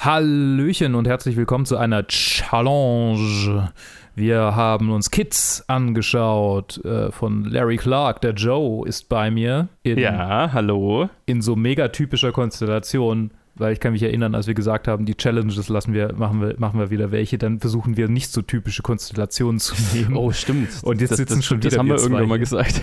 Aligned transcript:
Hallöchen 0.00 0.94
und 0.94 1.06
herzlich 1.06 1.36
willkommen 1.36 1.66
zu 1.66 1.76
einer 1.76 2.06
Challenge. 2.06 3.70
Wir 4.14 4.40
haben 4.40 4.90
uns 4.90 5.10
Kids 5.10 5.62
angeschaut 5.66 6.82
äh, 6.86 7.12
von 7.12 7.44
Larry 7.44 7.76
Clark. 7.76 8.22
Der 8.22 8.32
Joe 8.32 8.88
ist 8.88 9.10
bei 9.10 9.30
mir. 9.30 9.68
In, 9.82 9.98
Ja, 9.98 10.54
hallo. 10.54 11.10
In 11.26 11.42
so 11.42 11.54
megatypischer 11.54 12.32
Konstellation. 12.32 13.32
Weil 13.56 13.74
ich 13.74 13.80
kann 13.80 13.92
mich 13.92 14.02
erinnern, 14.02 14.34
als 14.34 14.46
wir 14.46 14.54
gesagt 14.54 14.88
haben, 14.88 15.04
die 15.04 15.16
Challenges 15.16 15.68
lassen 15.68 15.92
wir, 15.92 16.14
machen 16.14 16.40
wir, 16.40 16.54
machen 16.56 16.80
wir 16.80 16.88
wieder 16.88 17.10
welche, 17.10 17.36
dann 17.36 17.60
versuchen 17.60 17.98
wir 17.98 18.08
nicht 18.08 18.32
so 18.32 18.40
typische 18.40 18.80
Konstellationen 18.80 19.60
zu 19.60 19.74
nehmen. 19.94 20.16
Oh, 20.16 20.32
stimmt. 20.32 20.82
Und 20.82 21.02
jetzt 21.02 21.10
das, 21.10 21.18
sitzen 21.18 21.36
das, 21.36 21.44
schon 21.44 21.60
das 21.60 21.72
wieder 21.72 21.78
haben 21.78 21.88
wir 21.88 21.96
irgendwann 21.96 22.26
mal 22.26 22.38
gesagt. 22.38 22.80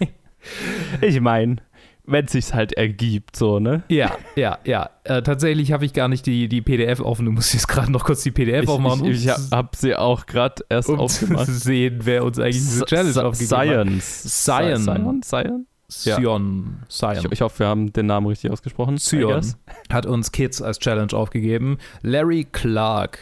ich 1.02 1.20
meine, 1.20 1.56
wenn 2.06 2.24
es 2.26 2.32
sich 2.32 2.54
halt 2.54 2.72
ergibt, 2.72 3.36
so, 3.36 3.58
ne? 3.58 3.82
Ja, 3.88 4.16
ja, 4.36 4.58
ja. 4.64 4.90
Äh, 5.04 5.22
tatsächlich 5.22 5.72
habe 5.72 5.84
ich 5.84 5.92
gar 5.92 6.08
nicht 6.08 6.26
die, 6.26 6.48
die 6.48 6.60
PDF 6.62 7.00
offen. 7.00 7.26
Du 7.26 7.32
musst 7.32 7.52
jetzt 7.54 7.68
gerade 7.68 7.90
noch 7.90 8.04
kurz 8.04 8.22
die 8.22 8.30
PDF 8.30 8.64
Ich, 8.64 8.68
aufmachen, 8.68 9.04
ich, 9.06 9.26
ich 9.26 9.30
hab 9.30 9.76
sie 9.76 9.94
auch 9.96 10.26
gerade 10.26 10.64
erst 10.68 10.88
um 10.88 10.96
zu 10.96 11.02
aufgemacht. 11.02 11.46
sehen, 11.46 12.00
wer 12.02 12.24
uns 12.24 12.38
eigentlich 12.38 12.56
diese 12.56 12.84
Challenge 12.84 13.24
aufgegeben 13.24 13.56
hat. 13.56 14.02
Science. 14.02 14.44
Science. 14.44 14.84
Science? 14.84 15.26
Science? 15.26 15.66
Ja. 16.04 16.16
Sion. 16.16 16.82
Sion. 16.88 17.16
Ich, 17.16 17.32
ich 17.32 17.40
hoffe, 17.42 17.60
wir 17.60 17.66
haben 17.68 17.92
den 17.92 18.06
Namen 18.06 18.26
richtig 18.26 18.50
ausgesprochen. 18.50 18.98
Sion 18.98 19.40
hat 19.92 20.04
uns 20.06 20.32
Kids 20.32 20.60
als 20.60 20.78
Challenge 20.80 21.12
aufgegeben. 21.12 21.78
Larry 22.02 22.44
Clark 22.50 23.18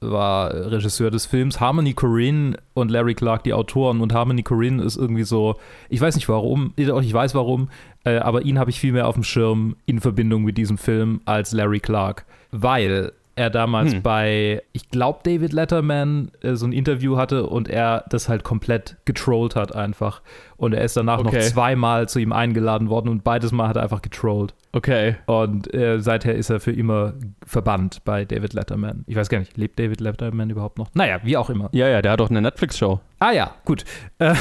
war 0.00 0.52
Regisseur 0.52 1.10
des 1.10 1.26
Films. 1.26 1.60
Harmony 1.60 1.92
Korine 1.92 2.56
und 2.74 2.90
Larry 2.90 3.14
Clark 3.14 3.44
die 3.44 3.52
Autoren. 3.52 4.00
Und 4.00 4.12
Harmony 4.12 4.42
Korine 4.42 4.82
ist 4.82 4.96
irgendwie 4.96 5.24
so, 5.24 5.56
ich 5.88 6.00
weiß 6.00 6.14
nicht 6.16 6.28
warum, 6.28 6.72
ich 6.76 6.88
weiß 6.88 7.34
warum, 7.34 7.68
äh, 8.04 8.18
aber 8.18 8.42
ihn 8.42 8.58
habe 8.58 8.70
ich 8.70 8.80
viel 8.80 8.92
mehr 8.92 9.06
auf 9.08 9.14
dem 9.14 9.24
Schirm 9.24 9.76
in 9.86 10.00
Verbindung 10.00 10.42
mit 10.44 10.56
diesem 10.58 10.78
Film 10.78 11.20
als 11.24 11.52
Larry 11.52 11.80
Clark. 11.80 12.24
Weil 12.50 13.12
er 13.36 13.48
damals 13.50 13.92
Hm. 13.94 14.02
bei, 14.02 14.62
ich 14.72 14.90
glaube, 14.90 15.20
David 15.22 15.52
Letterman 15.52 16.30
äh, 16.42 16.54
so 16.56 16.66
ein 16.66 16.72
Interview 16.72 17.16
hatte 17.16 17.46
und 17.46 17.68
er 17.68 18.04
das 18.10 18.28
halt 18.28 18.42
komplett 18.44 18.96
getrollt 19.04 19.56
hat 19.56 19.74
einfach. 19.74 20.20
Und 20.56 20.74
er 20.74 20.84
ist 20.84 20.96
danach 20.96 21.22
noch 21.22 21.32
Okay. 21.32 21.40
zweimal 21.40 22.08
zu 22.08 22.18
ihm 22.18 22.32
eingeladen 22.32 22.88
worden 22.90 23.08
und 23.08 23.24
beides 23.24 23.52
Mal 23.52 23.68
hat 23.68 23.76
er 23.76 23.82
einfach 23.82 24.02
getrollt. 24.02 24.54
Okay. 24.72 25.16
Und 25.26 25.72
äh, 25.74 26.00
seither 26.00 26.34
ist 26.36 26.48
er 26.48 26.60
für 26.60 26.70
immer 26.70 27.14
verbannt 27.44 28.04
bei 28.04 28.24
David 28.24 28.52
Letterman. 28.52 29.04
Ich 29.08 29.16
weiß 29.16 29.28
gar 29.28 29.40
nicht, 29.40 29.56
lebt 29.56 29.78
David 29.78 30.00
Letterman 30.00 30.48
überhaupt 30.48 30.78
noch? 30.78 30.88
Naja, 30.94 31.18
wie 31.24 31.36
auch 31.36 31.50
immer. 31.50 31.68
Ja, 31.72 31.88
ja, 31.88 32.00
der 32.02 32.12
hat 32.12 32.20
doch 32.20 32.30
eine 32.30 32.40
Netflix-Show. 32.40 33.00
Ah 33.18 33.32
ja, 33.32 33.54
gut. 33.64 33.84
Äh, 34.18 34.34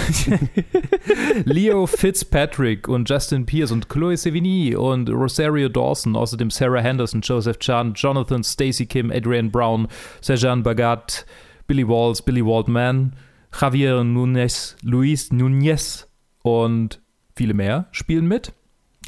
Leo 1.46 1.88
Fitzpatrick 1.88 2.88
und 2.88 3.10
Justin 3.10 3.48
Pierce 3.48 3.72
und 3.72 3.90
Chloe 3.90 4.16
Sevigny 4.16 4.76
und 4.76 5.10
Rosario 5.10 5.68
Dawson, 5.68 6.16
außerdem 6.16 6.52
Sarah 6.52 6.82
Henderson, 6.82 7.22
Joseph 7.22 7.58
Chan, 7.58 7.94
Jonathan, 7.96 8.44
Stacey 8.44 8.86
Kim, 8.86 9.12
Adrian 9.12 9.50
Brown, 9.50 9.88
Sejan 10.22 10.62
Bagat, 10.62 11.26
Billy 11.66 11.88
Walls, 11.88 12.22
Billy 12.22 12.46
Waldman, 12.46 13.16
Javier 13.60 14.04
Nunes, 14.04 14.76
Luis 14.84 15.32
Nunez 15.32 16.08
und 16.44 17.02
viele 17.36 17.56
mehr 17.56 17.88
spielen 17.92 18.28
mit. 18.28 18.54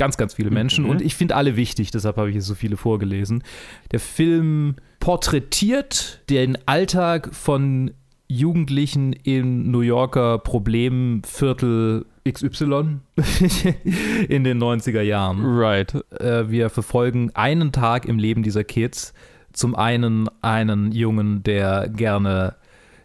Ganz, 0.01 0.17
ganz 0.17 0.33
viele 0.33 0.49
Menschen. 0.49 0.85
Mhm. 0.85 0.89
Und 0.89 1.01
ich 1.03 1.13
finde 1.13 1.35
alle 1.35 1.55
wichtig, 1.55 1.91
deshalb 1.91 2.17
habe 2.17 2.29
ich 2.29 2.33
hier 2.33 2.41
so 2.41 2.55
viele 2.55 2.75
vorgelesen. 2.75 3.43
Der 3.91 3.99
Film 3.99 4.77
porträtiert 4.99 6.23
den 6.27 6.57
Alltag 6.65 7.29
von 7.35 7.91
Jugendlichen 8.27 9.13
im 9.13 9.69
New 9.69 9.81
Yorker 9.81 10.39
Problemviertel 10.39 12.07
XY 12.27 12.97
in 14.27 14.43
den 14.43 14.57
90er 14.57 15.01
Jahren. 15.01 15.45
Right. 15.45 15.93
Äh, 16.19 16.49
wir 16.49 16.71
verfolgen 16.71 17.29
einen 17.35 17.71
Tag 17.71 18.05
im 18.05 18.17
Leben 18.17 18.41
dieser 18.41 18.63
Kids. 18.63 19.13
Zum 19.53 19.75
einen 19.75 20.27
einen 20.41 20.93
Jungen, 20.93 21.43
der 21.43 21.89
gerne 21.89 22.55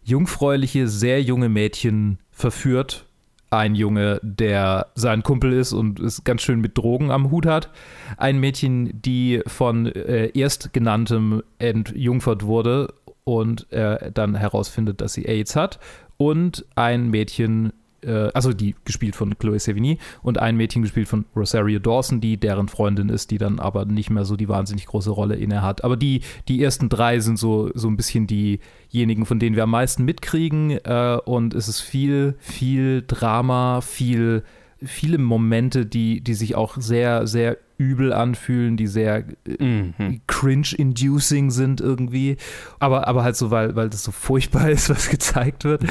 jungfräuliche, 0.02 0.88
sehr 0.88 1.20
junge 1.20 1.50
Mädchen 1.50 2.20
verführt. 2.30 3.05
Ein 3.50 3.74
Junge, 3.74 4.20
der 4.22 4.88
sein 4.94 5.22
Kumpel 5.22 5.52
ist 5.52 5.72
und 5.72 6.00
es 6.00 6.24
ganz 6.24 6.42
schön 6.42 6.60
mit 6.60 6.76
Drogen 6.76 7.10
am 7.10 7.30
Hut 7.30 7.46
hat. 7.46 7.70
Ein 8.16 8.38
Mädchen, 8.38 9.00
die 9.02 9.42
von 9.46 9.86
äh, 9.86 10.30
Erstgenanntem 10.36 11.42
entjungfert 11.58 12.44
wurde 12.44 12.92
und 13.24 13.66
er 13.70 14.10
dann 14.10 14.34
herausfindet, 14.34 15.00
dass 15.00 15.12
sie 15.12 15.26
AIDS 15.26 15.56
hat. 15.56 15.78
Und 16.16 16.64
ein 16.74 17.10
Mädchen, 17.10 17.72
äh, 18.06 18.30
also 18.32 18.52
die 18.52 18.74
gespielt 18.84 19.16
von 19.16 19.38
Chloe 19.38 19.58
Sevigny 19.58 19.98
und 20.22 20.38
ein 20.38 20.56
Mädchen 20.56 20.82
gespielt 20.82 21.08
von 21.08 21.26
Rosario 21.34 21.78
Dawson, 21.78 22.20
die 22.20 22.36
deren 22.36 22.68
Freundin 22.68 23.08
ist, 23.08 23.30
die 23.30 23.38
dann 23.38 23.58
aber 23.58 23.84
nicht 23.84 24.10
mehr 24.10 24.24
so 24.24 24.36
die 24.36 24.48
wahnsinnig 24.48 24.86
große 24.86 25.10
Rolle 25.10 25.36
inne 25.36 25.62
hat. 25.62 25.84
Aber 25.84 25.96
die, 25.96 26.22
die 26.48 26.62
ersten 26.62 26.88
drei 26.88 27.20
sind 27.20 27.38
so, 27.38 27.70
so 27.74 27.88
ein 27.88 27.96
bisschen 27.96 28.26
diejenigen, 28.26 29.26
von 29.26 29.38
denen 29.38 29.56
wir 29.56 29.64
am 29.64 29.70
meisten 29.70 30.04
mitkriegen 30.04 30.70
äh, 30.70 31.18
und 31.24 31.54
es 31.54 31.68
ist 31.68 31.80
viel, 31.80 32.36
viel 32.38 33.04
Drama, 33.06 33.80
viel 33.80 34.42
viele 34.82 35.18
Momente, 35.18 35.86
die, 35.86 36.20
die 36.20 36.34
sich 36.34 36.54
auch 36.54 36.76
sehr, 36.76 37.26
sehr 37.26 37.58
übel 37.78 38.12
anfühlen, 38.12 38.76
die 38.76 38.86
sehr 38.86 39.24
äh, 39.46 39.62
Mhm. 39.64 40.20
cringe-inducing 40.26 41.50
sind 41.50 41.80
irgendwie. 41.80 42.36
Aber, 42.78 43.06
aber 43.08 43.22
halt 43.24 43.36
so, 43.36 43.50
weil, 43.50 43.76
weil 43.76 43.88
das 43.90 44.04
so 44.04 44.12
furchtbar 44.12 44.70
ist, 44.70 44.88
was 44.90 45.08
gezeigt 45.08 45.64
wird. 45.64 45.84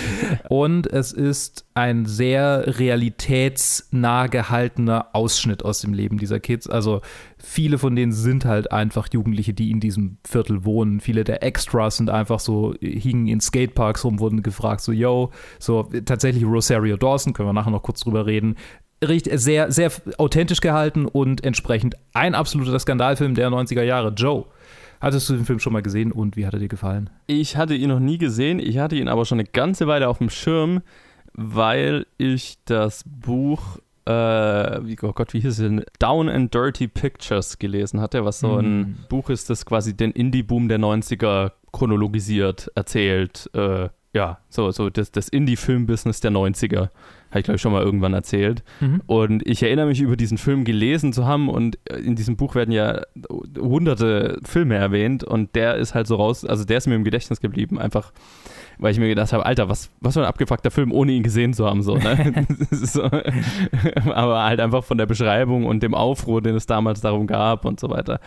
Und 0.50 0.88
es 0.88 1.12
ist 1.12 1.66
ein 1.74 2.06
sehr 2.06 2.80
realitätsnah 2.80 4.28
gehaltener 4.28 5.08
Ausschnitt 5.14 5.64
aus 5.64 5.80
dem 5.82 5.94
Leben 5.94 6.18
dieser 6.18 6.40
Kids. 6.40 6.68
Also 6.70 7.02
viele 7.38 7.78
von 7.78 7.96
denen 7.96 8.12
sind 8.12 8.46
halt 8.46 8.72
einfach 8.72 9.08
Jugendliche, 9.12 9.54
die 9.54 9.72
in 9.72 9.80
diesem 9.80 10.18
Viertel 10.28 10.66
wohnen. 10.66 11.00
Viele 11.00 11.24
der 11.24 11.44
Extras 11.44 11.98
sind 11.98 12.10
einfach 12.10 12.40
so, 12.40 12.74
hingen 12.82 13.28
in 13.28 13.42
Skateparks 13.42 14.04
rum, 14.06 14.20
wurden 14.20 14.42
gefragt, 14.44 14.82
so, 14.82 14.92
yo, 14.92 15.32
so 15.60 15.84
tatsächlich 16.06 16.46
Rosario 16.46 16.98
Dawson, 16.98 17.34
können 17.34 17.50
wir 17.50 17.54
nachher 17.54 17.72
noch 17.72 17.84
kurz 17.84 18.02
drüber 18.02 18.26
reden, 18.26 18.56
sehr, 19.04 19.72
sehr 19.72 19.92
authentisch 20.18 20.62
gehalten 20.62 21.06
und 21.06 21.44
entsprechend 21.44 21.96
ein 22.14 22.34
absoluter 22.36 22.80
Skandalfilm 22.80 23.36
der 23.36 23.50
90er 23.50 23.84
Jahre. 23.84 24.10
Joe, 24.10 24.46
hattest 25.02 25.30
du 25.30 25.34
den 25.34 25.46
Film 25.46 25.60
schon 25.60 25.74
mal 25.74 25.82
gesehen 25.82 26.12
und 26.12 26.36
wie 26.38 26.46
hat 26.48 26.54
er 26.54 26.60
dir 26.60 26.68
gefallen? 26.68 27.10
Ich 27.28 27.58
hatte 27.58 27.76
ihn 27.76 27.90
noch 27.90 28.00
nie 28.00 28.18
gesehen, 28.18 28.60
ich 28.60 28.78
hatte 28.80 28.96
ihn 28.96 29.08
aber 29.08 29.26
schon 29.26 29.40
eine 29.40 29.48
ganze 29.48 29.88
Weile 29.88 30.08
auf 30.08 30.18
dem 30.20 30.30
Schirm, 30.30 30.82
weil 31.34 32.06
ich 32.18 32.58
das 32.66 33.04
Buch, 33.06 33.78
äh, 34.06 34.12
wie, 34.12 34.96
oh 35.02 35.12
Gott, 35.14 35.34
wie 35.34 35.42
hieß 35.42 35.52
es 35.52 35.58
denn? 35.58 35.84
Down 36.00 36.30
and 36.30 36.54
Dirty 36.54 36.88
Pictures 36.88 37.60
gelesen 37.60 38.00
hatte, 38.00 38.24
was 38.24 38.40
so 38.40 38.58
ein 38.58 38.80
Mm. 38.80 38.96
Buch 39.10 39.30
ist, 39.30 39.50
das 39.50 39.66
quasi 39.66 39.96
den 39.96 40.12
Indie-Boom 40.12 40.70
der 40.70 40.80
90er 40.80 41.52
chronologisiert, 41.74 42.72
erzählt. 42.76 43.50
Äh, 43.54 43.90
ja, 44.14 44.38
so, 44.50 44.72
so 44.72 44.90
das, 44.90 45.12
das 45.12 45.28
Indie-Film-Business 45.28 46.22
der 46.22 46.32
90er. 46.32 46.90
Habe 47.36 47.42
ich, 47.42 47.46
glaube 47.46 47.56
ich, 47.58 47.62
schon 47.62 47.74
mal 47.74 47.84
irgendwann 47.84 48.14
erzählt. 48.14 48.64
Mhm. 48.80 49.02
Und 49.06 49.46
ich 49.46 49.62
erinnere 49.62 49.88
mich, 49.88 50.00
über 50.00 50.16
diesen 50.16 50.38
Film 50.38 50.64
gelesen 50.64 51.12
zu 51.14 51.26
haben 51.26 51.50
und 51.50 51.78
in 51.92 52.16
diesem 52.16 52.38
Buch 52.38 52.56
werden 52.56 52.72
ja 52.72 53.02
hunderte 53.60 54.40
Filme 54.44 54.76
erwähnt 54.76 55.24
und 55.24 55.54
der 55.56 55.76
ist 55.76 55.94
halt 55.94 56.08
so 56.08 56.16
raus, 56.16 56.46
also 56.46 56.64
der 56.64 56.78
ist 56.78 56.88
mir 56.88 56.96
im 56.96 57.04
Gedächtnis 57.04 57.42
geblieben, 57.42 57.78
einfach 57.78 58.12
weil 58.78 58.92
ich 58.92 59.00
mir 59.00 59.08
gedacht 59.08 59.32
habe, 59.34 59.46
Alter, 59.46 59.70
was, 59.70 59.90
was 60.02 60.16
für 60.16 60.22
ein 60.22 60.26
abgefuckter 60.26 60.72
Film, 60.72 60.92
ohne 60.92 61.14
ihn 61.14 61.24
gesehen 61.24 61.54
zu 61.54 61.66
haben, 61.66 61.82
so, 61.82 61.96
ne? 61.96 62.46
So, 62.72 63.04
aber 64.14 64.44
halt 64.44 64.60
einfach 64.60 64.84
von 64.84 64.98
der 64.98 65.06
Beschreibung 65.06 65.66
und 65.66 65.82
dem 65.82 65.94
Aufruhr, 65.94 66.42
den 66.42 66.56
es 66.56 66.66
damals 66.66 67.02
darum 67.02 67.28
gab 67.28 67.66
und 67.66 67.80
so 67.80 67.90
weiter, 67.90 68.20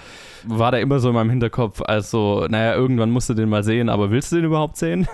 war 0.46 0.72
da 0.72 0.78
immer 0.78 1.00
so 1.00 1.08
in 1.08 1.14
meinem 1.14 1.30
Hinterkopf, 1.30 1.82
also, 1.84 2.46
naja, 2.48 2.74
irgendwann 2.74 3.10
musst 3.10 3.28
du 3.28 3.34
den 3.34 3.48
mal 3.48 3.62
sehen, 3.62 3.88
aber 3.88 4.10
willst 4.10 4.32
du 4.32 4.36
den 4.36 4.46
überhaupt 4.46 4.76
sehen? 4.76 5.06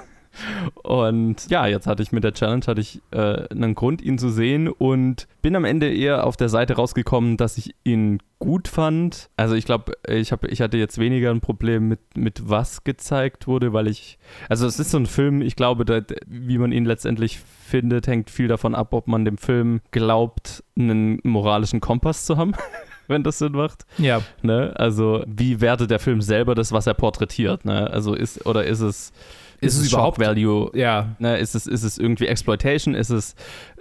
Und 0.82 1.48
ja, 1.50 1.66
jetzt 1.66 1.86
hatte 1.86 2.02
ich 2.02 2.12
mit 2.12 2.24
der 2.24 2.32
Challenge 2.32 2.64
hatte 2.66 2.80
ich 2.80 3.00
äh, 3.10 3.48
einen 3.48 3.74
Grund, 3.74 4.02
ihn 4.02 4.18
zu 4.18 4.30
sehen 4.30 4.68
und 4.68 5.26
bin 5.42 5.56
am 5.56 5.64
Ende 5.64 5.92
eher 5.92 6.26
auf 6.26 6.36
der 6.36 6.48
Seite 6.48 6.74
rausgekommen, 6.74 7.36
dass 7.36 7.58
ich 7.58 7.74
ihn 7.84 8.20
gut 8.38 8.68
fand. 8.68 9.30
Also 9.36 9.54
ich 9.54 9.64
glaube, 9.64 9.92
ich, 10.06 10.32
hab, 10.32 10.44
ich 10.44 10.60
hatte 10.60 10.76
jetzt 10.76 10.98
weniger 10.98 11.30
ein 11.30 11.40
Problem 11.40 11.88
mit, 11.88 12.00
mit 12.16 12.48
was 12.48 12.84
gezeigt 12.84 13.46
wurde, 13.46 13.72
weil 13.72 13.86
ich, 13.86 14.18
also 14.48 14.66
es 14.66 14.78
ist 14.78 14.90
so 14.90 14.98
ein 14.98 15.06
Film, 15.06 15.40
ich 15.40 15.56
glaube, 15.56 15.84
da, 15.84 16.00
wie 16.26 16.58
man 16.58 16.72
ihn 16.72 16.84
letztendlich 16.84 17.38
findet, 17.38 18.06
hängt 18.06 18.30
viel 18.30 18.48
davon 18.48 18.74
ab, 18.74 18.92
ob 18.92 19.08
man 19.08 19.24
dem 19.24 19.38
Film 19.38 19.80
glaubt, 19.90 20.62
einen 20.78 21.20
moralischen 21.22 21.80
Kompass 21.80 22.26
zu 22.26 22.36
haben. 22.36 22.52
Wenn 23.06 23.22
das 23.22 23.38
Sinn 23.38 23.52
macht. 23.52 23.84
Ja, 23.98 24.22
Ne? 24.42 24.72
Also, 24.76 25.24
wie 25.26 25.60
wertet 25.60 25.90
der 25.90 25.98
Film 25.98 26.22
selber 26.22 26.54
das, 26.54 26.72
was 26.72 26.86
er 26.86 26.94
porträtiert? 26.94 27.66
Ne? 27.66 27.90
Also, 27.90 28.14
ist 28.14 28.46
oder 28.46 28.64
ist 28.64 28.80
es, 28.80 29.12
Ist 29.60 29.76
es 29.78 29.90
Shock 29.90 29.98
überhaupt- 29.98 30.18
Value? 30.18 30.70
ja, 30.74 31.14
Ne, 31.18 31.38
ist, 31.38 31.54
es, 31.54 31.66
ist 31.66 31.82
es 31.82 31.98
irgendwie 31.98 32.26
Exploitation? 32.26 32.94
Ist 32.94 33.10
es 33.10 33.34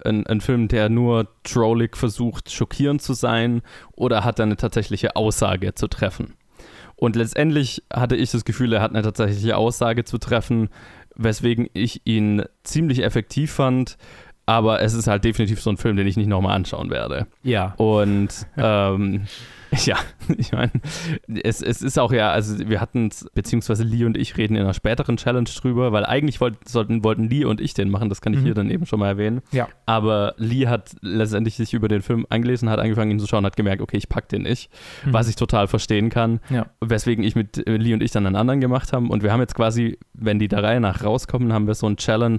ein, 0.05 0.25
ein 0.27 0.41
Film, 0.41 0.67
der 0.67 0.89
nur 0.89 1.27
trollig 1.43 1.97
versucht, 1.97 2.51
schockierend 2.51 3.01
zu 3.01 3.13
sein? 3.13 3.61
Oder 3.93 4.23
hat 4.23 4.39
er 4.39 4.43
eine 4.43 4.57
tatsächliche 4.57 5.15
Aussage 5.15 5.73
zu 5.75 5.87
treffen? 5.87 6.35
Und 6.95 7.15
letztendlich 7.15 7.83
hatte 7.91 8.15
ich 8.15 8.31
das 8.31 8.45
Gefühl, 8.45 8.71
er 8.73 8.81
hat 8.81 8.91
eine 8.91 9.01
tatsächliche 9.01 9.57
Aussage 9.57 10.03
zu 10.05 10.17
treffen, 10.19 10.69
weswegen 11.15 11.67
ich 11.73 12.01
ihn 12.05 12.43
ziemlich 12.63 13.03
effektiv 13.03 13.51
fand. 13.51 13.97
Aber 14.45 14.81
es 14.81 14.93
ist 14.93 15.07
halt 15.07 15.23
definitiv 15.23 15.61
so 15.61 15.69
ein 15.69 15.77
Film, 15.77 15.95
den 15.95 16.05
ich 16.07 16.17
nicht 16.17 16.27
nochmal 16.27 16.55
anschauen 16.55 16.89
werde. 16.89 17.27
ja. 17.43 17.73
Und 17.77 18.29
ähm, 18.57 19.25
Ja, 19.85 19.97
ich 20.37 20.51
meine, 20.51 20.71
es, 21.43 21.61
es 21.61 21.81
ist 21.81 21.97
auch 21.97 22.11
ja, 22.11 22.31
also 22.31 22.69
wir 22.69 22.79
hatten 22.79 23.07
es, 23.07 23.25
beziehungsweise 23.33 23.83
Lee 23.83 24.05
und 24.05 24.15
ich 24.17 24.37
reden 24.37 24.55
in 24.55 24.61
einer 24.61 24.73
späteren 24.73 25.17
Challenge 25.17 25.49
drüber, 25.49 25.91
weil 25.91 26.05
eigentlich 26.05 26.39
wollt, 26.41 26.67
sollten, 26.69 27.03
wollten 27.03 27.29
Lee 27.29 27.45
und 27.45 27.59
ich 27.59 27.73
den 27.73 27.89
machen, 27.89 28.09
das 28.09 28.21
kann 28.21 28.33
ich 28.33 28.39
Mhm. 28.39 28.43
hier 28.43 28.53
dann 28.53 28.69
eben 28.69 28.85
schon 28.85 28.99
mal 28.99 29.07
erwähnen. 29.07 29.41
Ja. 29.51 29.67
Aber 29.85 30.35
Lee 30.37 30.67
hat 30.67 30.91
letztendlich 31.01 31.55
sich 31.55 31.73
über 31.73 31.87
den 31.87 32.01
Film 32.01 32.25
eingelesen, 32.29 32.69
hat 32.69 32.79
angefangen 32.79 33.11
ihn 33.11 33.19
zu 33.19 33.27
schauen, 33.27 33.45
hat 33.45 33.55
gemerkt, 33.55 33.81
okay, 33.81 33.97
ich 33.97 34.09
pack 34.09 34.29
den 34.29 34.43
nicht, 34.43 34.69
was 35.05 35.27
ich 35.27 35.35
total 35.35 35.67
verstehen 35.67 36.09
kann. 36.09 36.39
Mhm. 36.49 36.55
Ja. 36.55 36.65
Weswegen 36.81 37.23
ich 37.23 37.35
mit 37.35 37.65
äh, 37.67 37.77
Lee 37.77 37.93
und 37.93 38.03
ich 38.03 38.11
dann 38.11 38.25
einen 38.27 38.35
anderen 38.35 38.61
gemacht 38.61 38.93
haben. 38.93 39.09
Und 39.09 39.23
wir 39.23 39.31
haben 39.33 39.39
jetzt 39.41 39.55
quasi, 39.55 39.97
wenn 40.13 40.39
die 40.39 40.47
der 40.47 40.63
Reihe 40.63 40.79
nach 40.79 41.03
rauskommen, 41.03 41.51
haben 41.51 41.67
wir 41.67 41.73
so 41.75 41.87
ein 41.87 41.97
Challenge 41.97 42.37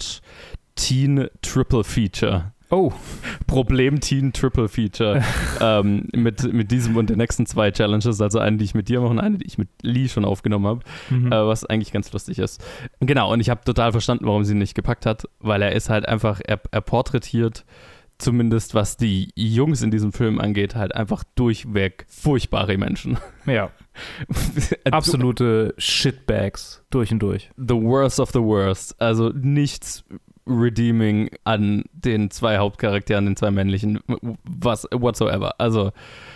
Teen 0.77 1.29
Triple 1.43 1.85
Feature. 1.85 2.53
Oh, 2.75 2.93
Problem-Teen 3.47 4.33
Triple 4.33 4.69
Feature 4.69 5.23
ähm, 5.61 6.09
mit, 6.13 6.53
mit 6.53 6.73
diesem 6.73 6.97
und 6.97 7.09
den 7.09 7.19
nächsten 7.19 7.47
zwei 7.47 7.71
Challenges, 7.71 8.21
also 8.21 8.41
eine, 8.41 8.57
die 8.57 8.65
ich 8.65 8.75
mit 8.75 8.89
dir 8.89 9.01
mache 9.01 9.11
und 9.11 9.21
eine, 9.21 9.39
die 9.39 9.47
ich 9.47 9.59
mit 9.59 9.69
Lee 9.83 10.09
schon 10.09 10.25
aufgenommen 10.25 10.67
habe, 10.67 10.81
mhm. 11.09 11.31
äh, 11.31 11.47
was 11.47 11.65
eigentlich 11.65 11.93
ganz 11.93 12.13
lustig 12.13 12.41
ist. 12.41 12.65
Genau, 12.99 13.33
und 13.33 13.39
ich 13.39 13.49
habe 13.49 13.61
total 13.65 13.93
verstanden, 13.93 14.27
warum 14.27 14.45
sie 14.45 14.55
ihn 14.55 14.59
nicht 14.59 14.75
gepackt 14.75 15.07
hat, 15.07 15.29
weil 15.39 15.63
er 15.63 15.73
ist 15.73 15.89
halt 15.89 16.09
einfach, 16.09 16.41
er, 16.45 16.61
er 16.73 16.81
porträtiert 16.81 17.65
zumindest 18.19 18.75
was 18.75 18.97
die 18.97 19.31
Jungs 19.35 19.83
in 19.83 19.91
diesem 19.91 20.13
Film 20.13 20.41
angeht, 20.41 20.75
halt 20.75 20.95
einfach 20.95 21.25
durchweg 21.35 22.07
furchtbare 22.09 22.79
Menschen. 22.79 23.19
ja, 23.47 23.71
absolute 24.91 25.75
Shitbags 25.79 26.85
durch 26.91 27.13
und 27.13 27.21
durch. 27.21 27.51
The 27.57 27.75
worst 27.75 28.21
of 28.21 28.31
the 28.31 28.41
worst. 28.41 29.01
Also 29.01 29.31
nichts 29.31 30.05
redeeming 30.47 31.31
an 31.45 31.85
den 31.93 32.31
zwei 32.31 32.59
Hauptcharakteren, 32.59 33.27
den 33.27 33.37
zwei 33.37 33.51
männlichen, 33.51 34.01
was 34.45 34.87
whatsoever. 34.93 35.55
Also 35.59 35.93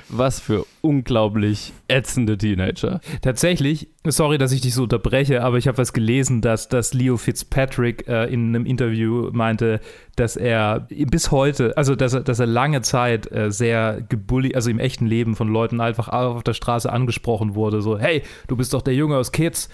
was 0.08 0.40
für 0.40 0.64
unglaublich 0.80 1.72
ätzende 1.88 2.38
Teenager. 2.38 3.00
Tatsächlich, 3.20 3.88
sorry, 4.06 4.38
dass 4.38 4.52
ich 4.52 4.60
dich 4.60 4.74
so 4.74 4.84
unterbreche, 4.84 5.42
aber 5.42 5.58
ich 5.58 5.68
habe 5.68 5.78
was 5.78 5.92
gelesen, 5.92 6.40
dass, 6.40 6.68
dass 6.68 6.94
Leo 6.94 7.16
Fitzpatrick 7.16 8.08
äh, 8.08 8.24
in 8.32 8.48
einem 8.48 8.64
Interview 8.64 9.28
meinte, 9.32 9.80
dass 10.16 10.36
er 10.36 10.86
bis 10.88 11.30
heute, 11.30 11.76
also 11.76 11.94
dass 11.94 12.14
er, 12.14 12.20
dass 12.20 12.38
er 12.38 12.46
lange 12.46 12.80
Zeit 12.80 13.30
äh, 13.30 13.50
sehr 13.50 14.00
gebully, 14.08 14.54
also 14.54 14.70
im 14.70 14.78
echten 14.78 15.06
Leben 15.06 15.36
von 15.36 15.48
Leuten 15.48 15.80
einfach 15.80 16.08
auf 16.08 16.42
der 16.42 16.54
Straße 16.54 16.90
angesprochen 16.90 17.54
wurde, 17.54 17.82
so, 17.82 17.98
hey, 17.98 18.22
du 18.46 18.56
bist 18.56 18.72
doch 18.72 18.82
der 18.82 18.94
Junge 18.94 19.16
aus 19.16 19.32
Kids, 19.32 19.68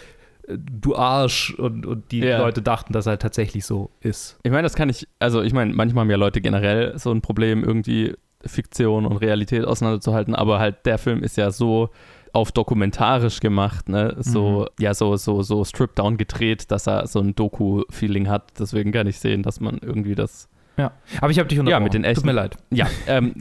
du 0.48 0.94
Arsch. 0.96 1.54
Und, 1.54 1.86
und 1.86 2.10
die 2.12 2.20
Ja. 2.20 2.38
Leute 2.38 2.62
dachten, 2.62 2.92
dass 2.92 3.06
er 3.06 3.10
halt 3.10 3.22
tatsächlich 3.22 3.64
so 3.64 3.90
ist. 4.00 4.38
Ich 4.42 4.50
meine, 4.50 4.62
das 4.62 4.74
kann 4.74 4.88
ich, 4.88 5.06
also 5.18 5.42
ich 5.42 5.52
meine, 5.52 5.72
manchmal 5.72 6.02
haben 6.02 6.10
ja 6.10 6.16
Leute 6.16 6.40
generell 6.40 6.98
so 6.98 7.10
ein 7.10 7.20
Problem, 7.22 7.64
irgendwie 7.64 8.14
Fiktion 8.44 9.06
und 9.06 9.16
Realität 9.16 9.64
auseinanderzuhalten, 9.64 10.34
aber 10.34 10.58
halt 10.58 10.84
der 10.84 10.98
Film 10.98 11.22
ist 11.22 11.36
ja 11.36 11.50
so 11.50 11.90
auf 12.34 12.50
dokumentarisch 12.52 13.38
gemacht, 13.40 13.88
ne? 13.88 14.16
So, 14.18 14.66
ja, 14.80 14.92
so, 14.92 15.16
so, 15.16 15.42
so 15.42 15.64
stripped 15.64 15.98
down 16.00 16.16
gedreht, 16.16 16.70
dass 16.72 16.88
er 16.88 17.06
so 17.06 17.20
ein 17.20 17.34
Doku-Feeling 17.36 18.28
hat. 18.28 18.52
Deswegen 18.58 18.90
kann 18.90 19.06
ich 19.06 19.20
sehen, 19.20 19.44
dass 19.44 19.60
man 19.60 19.78
irgendwie 19.78 20.16
das 20.16 20.48
Ja, 20.76 20.92
aber 21.20 21.30
ich 21.30 21.38
habe 21.38 21.48
dich 21.48 21.58
unterbrochen. 21.60 21.84
mit 21.84 21.94
den 21.94 22.04
echten- 22.04 22.22
Tut 22.22 22.26
mir 22.26 22.32
leid. 22.32 22.56
Ja, 22.70 22.86
ähm, 23.06 23.34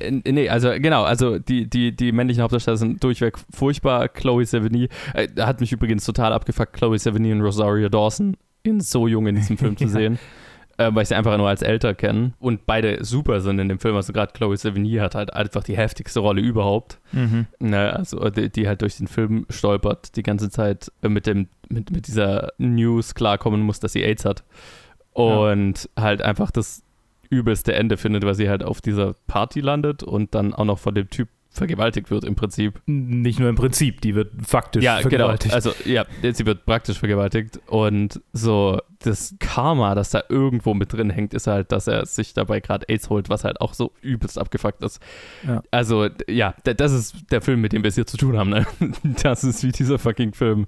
äh, 0.00 0.08
äh, 0.08 0.32
nee, 0.32 0.48
also 0.48 0.70
genau, 0.78 1.02
also 1.04 1.38
die, 1.38 1.68
die, 1.68 1.94
die 1.94 2.10
männlichen 2.12 2.42
Hauptdarsteller 2.42 2.76
sind 2.78 3.04
durchweg 3.04 3.34
furchtbar. 3.52 4.08
Chloe 4.08 4.44
Sevigny, 4.46 4.88
äh, 5.12 5.28
hat 5.40 5.60
mich 5.60 5.72
übrigens 5.72 6.04
total 6.06 6.32
abgefuckt, 6.32 6.72
Chloe 6.72 6.98
Sevigny 6.98 7.32
und 7.32 7.42
Rosario 7.42 7.88
Dawson 7.88 8.36
in 8.62 8.80
so 8.80 9.06
jung 9.06 9.26
in 9.26 9.34
diesem 9.36 9.58
Film 9.58 9.76
zu 9.76 9.84
Ja. 9.84 9.90
sehen. 9.90 10.18
Äh, 10.76 10.90
weil 10.92 11.02
ich 11.02 11.08
sie 11.10 11.14
einfach 11.14 11.36
nur 11.36 11.48
als 11.48 11.62
älter 11.62 11.94
kenne. 11.94 12.32
Und 12.40 12.66
beide 12.66 13.04
super 13.04 13.40
sind 13.40 13.60
in 13.60 13.68
dem 13.68 13.78
Film. 13.78 13.94
Also 13.94 14.12
gerade 14.12 14.32
Chloe 14.32 14.56
Sevigny 14.56 14.94
hat 14.94 15.14
halt 15.14 15.32
einfach 15.32 15.62
die 15.62 15.76
heftigste 15.76 16.18
Rolle 16.18 16.40
überhaupt. 16.40 16.98
Mhm. 17.12 17.46
Ne, 17.60 17.94
also 17.94 18.28
die, 18.30 18.50
die 18.50 18.66
halt 18.66 18.82
durch 18.82 18.96
den 18.96 19.06
Film 19.06 19.46
stolpert, 19.50 20.16
die 20.16 20.24
ganze 20.24 20.50
Zeit 20.50 20.90
äh, 21.02 21.08
mit 21.08 21.26
dem, 21.28 21.46
mit, 21.68 21.92
mit 21.92 22.08
dieser 22.08 22.48
News 22.58 23.14
klarkommen 23.14 23.60
muss, 23.60 23.78
dass 23.78 23.92
sie 23.92 24.02
AIDS 24.02 24.24
hat. 24.24 24.42
Und 25.14 25.88
halt 25.98 26.22
einfach 26.22 26.50
das 26.50 26.82
übelste 27.30 27.74
Ende 27.74 27.96
findet, 27.96 28.24
weil 28.24 28.34
sie 28.34 28.48
halt 28.48 28.62
auf 28.62 28.80
dieser 28.80 29.14
Party 29.26 29.60
landet 29.60 30.02
und 30.02 30.34
dann 30.34 30.54
auch 30.54 30.64
noch 30.64 30.78
von 30.78 30.94
dem 30.94 31.08
Typ 31.10 31.28
vergewaltigt 31.54 32.10
wird 32.10 32.24
im 32.24 32.34
Prinzip. 32.34 32.80
Nicht 32.86 33.38
nur 33.38 33.48
im 33.48 33.54
Prinzip, 33.54 34.00
die 34.00 34.14
wird 34.14 34.32
faktisch 34.44 34.82
Ja, 34.82 34.96
genau. 34.96 35.08
vergewaltigt. 35.08 35.54
Also 35.54 35.72
ja, 35.84 36.04
sie 36.20 36.46
wird 36.46 36.66
praktisch 36.66 36.98
vergewaltigt 36.98 37.60
und 37.66 38.20
so 38.32 38.80
das 38.98 39.36
Karma, 39.38 39.94
das 39.94 40.10
da 40.10 40.24
irgendwo 40.28 40.74
mit 40.74 40.92
drin 40.92 41.10
hängt, 41.10 41.32
ist 41.32 41.46
halt, 41.46 41.70
dass 41.70 41.86
er 41.86 42.06
sich 42.06 42.34
dabei 42.34 42.58
gerade 42.60 42.88
AIDS 42.88 43.08
holt, 43.08 43.28
was 43.28 43.44
halt 43.44 43.60
auch 43.60 43.74
so 43.74 43.92
übelst 44.00 44.38
abgefuckt 44.38 44.82
ist. 44.82 45.00
Ja. 45.46 45.62
Also 45.70 46.08
ja, 46.28 46.54
das 46.64 46.92
ist 46.92 47.30
der 47.30 47.40
Film, 47.40 47.60
mit 47.60 47.72
dem 47.72 47.84
wir 47.84 47.88
es 47.88 47.94
hier 47.94 48.06
zu 48.06 48.16
tun 48.16 48.36
haben. 48.36 48.50
Ne? 48.50 48.66
Das 49.22 49.44
ist 49.44 49.62
wie 49.62 49.70
dieser 49.72 49.98
fucking 49.98 50.34
Film 50.34 50.66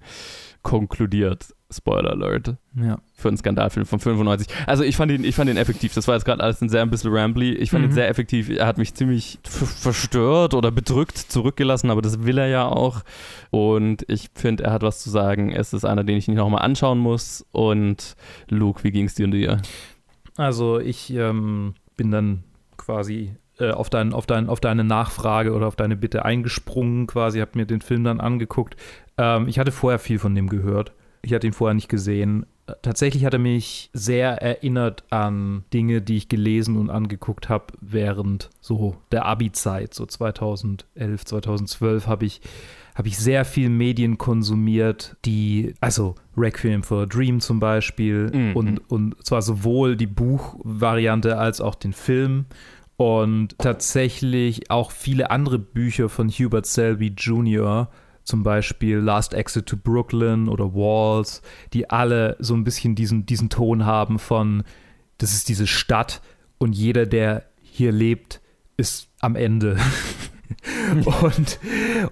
konkludiert. 0.63 1.47
Spoiler 1.69 2.13
Alert 2.13 2.55
ja. 2.77 2.99
für 3.15 3.29
einen 3.29 3.37
Skandalfilm 3.37 3.87
von 3.87 3.99
95. 3.99 4.47
Also 4.69 4.85
ich 4.85 4.97
fand 4.97 5.11
ihn, 5.11 5.25
ich 5.25 5.35
fand 5.35 5.51
ihn 5.51 5.57
effektiv. 5.57 5.95
Das 5.95 6.07
war 6.07 6.15
jetzt 6.15 6.25
gerade 6.25 6.43
alles 6.43 6.61
ein 6.63 6.69
sehr 6.69 6.83
ein 6.83 6.91
bisschen 6.91 7.13
rambly. 7.13 7.55
Ich 7.55 7.71
fand 7.71 7.83
Mhm. 7.85 7.91
ihn 7.91 7.95
sehr 7.95 8.09
effektiv. 8.09 8.49
Er 8.51 8.67
hat 8.67 8.79
mich 8.79 8.95
ziemlich 8.95 9.41
verstört 9.45 10.55
oder 10.55 10.71
bedrückt 10.71 11.19
zurückgelassen, 11.19 11.91
aber 11.91 12.03
das 12.03 12.25
will 12.25 12.39
er 12.39 12.47
ja 12.47 12.67
auch. 12.67 13.03
Und 13.51 14.05
ich 14.09 14.31
finde, 14.35 14.65
er 14.65 14.73
hat 14.73 14.83
was 14.83 15.01
zu 15.03 15.11
sagen. 15.11 15.51
Es 15.53 15.73
ist 15.73 15.85
einer, 15.85 16.05
den 16.05 16.17
ich 16.17 16.29
nicht 16.29 16.37
nochmal 16.37 16.63
anschauen 16.63 16.99
muss. 16.99 17.45
Und 17.51 18.15
Luke, 18.49 18.85
wie 18.85 18.93
ging 18.93 19.07
es 19.07 19.15
dir 19.15 19.25
und 19.25 19.33
dir? 19.33 19.61
Also 20.37 20.79
ich 20.79 21.13
ähm, 21.15 21.75
bin 21.97 22.11
dann 22.11 22.45
quasi 22.77 23.35
äh, 23.59 23.71
auf, 23.71 23.91
dein, 23.91 24.13
auf, 24.13 24.27
dein, 24.27 24.49
auf 24.49 24.61
deine 24.61 24.85
Nachfrage 24.85 25.53
oder 25.55 25.67
auf 25.67 25.77
deine 25.77 25.97
Bitte 25.97 26.25
eingesprungen, 26.25 27.07
quasi, 27.07 27.41
habe 27.41 27.53
mir 27.55 27.67
den 27.67 27.81
Film 27.81 28.05
dann 28.05 28.21
angeguckt. 28.21 28.77
Ähm, 29.19 29.49
ich 29.49 29.59
hatte 29.59 29.73
vorher 29.73 29.99
viel 29.99 30.19
von 30.19 30.35
dem 30.35 30.49
gehört. 30.49 30.93
Ich 31.23 31.33
hatte 31.33 31.47
ihn 31.47 31.53
vorher 31.53 31.75
nicht 31.75 31.89
gesehen. 31.89 32.47
Tatsächlich 32.83 33.25
hat 33.25 33.33
er 33.33 33.39
mich 33.39 33.91
sehr 33.93 34.43
erinnert 34.43 35.05
an 35.11 35.65
Dinge, 35.73 36.03
die 36.03 36.17
ich 36.17 36.29
gelesen 36.29 36.77
und 36.77 36.91
angeguckt 36.91 37.49
habe 37.49 37.67
während 37.81 38.51
so 38.61 38.97
der 39.13 39.25
Abi-Zeit, 39.25 39.95
so 39.95 40.05
2011, 40.05 41.25
2012 41.25 42.07
habe 42.07 42.25
ich 42.27 42.41
habe 42.97 43.09
ich 43.09 43.19
sehr 43.19 43.45
viel 43.45 43.69
Medien 43.69 44.17
konsumiert, 44.17 45.17
die, 45.27 45.75
also 45.83 46.15
Requiem 46.35 46.83
for 46.83 47.03
a 47.03 47.07
Dream 47.07 47.41
zum 47.41 47.61
Beispiel 47.61 48.31
Mhm. 48.33 48.57
und, 48.57 48.91
und 48.91 49.27
zwar 49.27 49.43
sowohl 49.43 49.97
die 49.97 50.07
Buchvariante 50.07 51.37
als 51.37 51.61
auch 51.61 51.75
den 51.75 51.93
Film 51.93 52.47
und 52.97 53.59
tatsächlich 53.59 54.71
auch 54.71 54.91
viele 54.93 55.31
andere 55.31 55.59
Bücher 55.59 56.09
von 56.09 56.31
Hubert 56.31 56.65
Selby 56.65 57.09
Jr., 57.09 57.91
zum 58.27 58.43
Beispiel 58.43 58.99
Last 58.99 59.33
Exit 59.35 59.67
to 59.67 59.77
Brooklyn 59.77 60.49
oder 60.49 60.75
Walls, 60.75 61.43
die 61.73 61.89
alle 61.89 62.37
so 62.41 62.55
ein 62.55 62.65
bisschen 62.65 62.95
diesen, 62.97 63.25
diesen 63.25 63.49
Ton 63.49 63.87
haben 63.87 64.19
von, 64.19 64.65
das 65.19 65.33
ist 65.33 65.49
diese 65.49 65.67
Stadt 65.67 66.21
und 66.59 66.75
jeder, 66.75 67.07
der 67.07 67.45
hier 67.63 67.93
lebt, 67.93 68.41
ist 68.77 69.09
am 69.21 69.37
Ende. 69.37 69.79
und, 71.23 71.59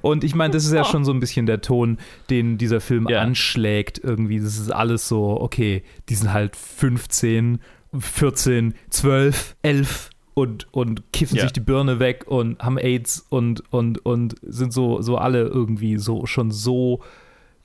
und 0.02 0.24
ich 0.24 0.34
meine, 0.36 0.52
das 0.52 0.64
ist 0.64 0.72
ja 0.72 0.84
schon 0.90 1.04
so 1.04 1.12
ein 1.12 1.20
bisschen 1.20 1.46
der 1.46 1.60
Ton, 1.60 1.98
den 2.30 2.58
dieser 2.58 2.80
Film 2.80 3.08
Ja. 3.08 3.20
anschlägt. 3.20 3.98
Irgendwie, 3.98 4.38
das 4.38 4.56
ist 4.58 4.70
alles 4.70 5.08
so, 5.08 5.40
okay, 5.40 5.82
die 6.08 6.14
sind 6.14 6.32
halt 6.32 6.54
15, 6.56 7.58
14, 7.98 8.74
12, 8.90 9.56
11 9.62 10.10
und, 10.34 10.66
und 10.72 11.12
kiffen 11.12 11.36
Ja. 11.36 11.42
sich 11.42 11.52
die 11.52 11.60
Birne 11.60 11.98
weg 12.00 12.24
und 12.26 12.60
haben 12.62 12.76
AIDS 12.78 13.24
und, 13.28 13.62
und, 13.72 14.04
und 14.04 14.34
sind 14.42 14.72
so, 14.72 15.00
so 15.00 15.16
alle 15.16 15.42
irgendwie 15.42 15.96
so 15.98 16.26
schon 16.26 16.50
so 16.50 17.00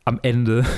am 0.06 0.20
Ende. 0.22 0.66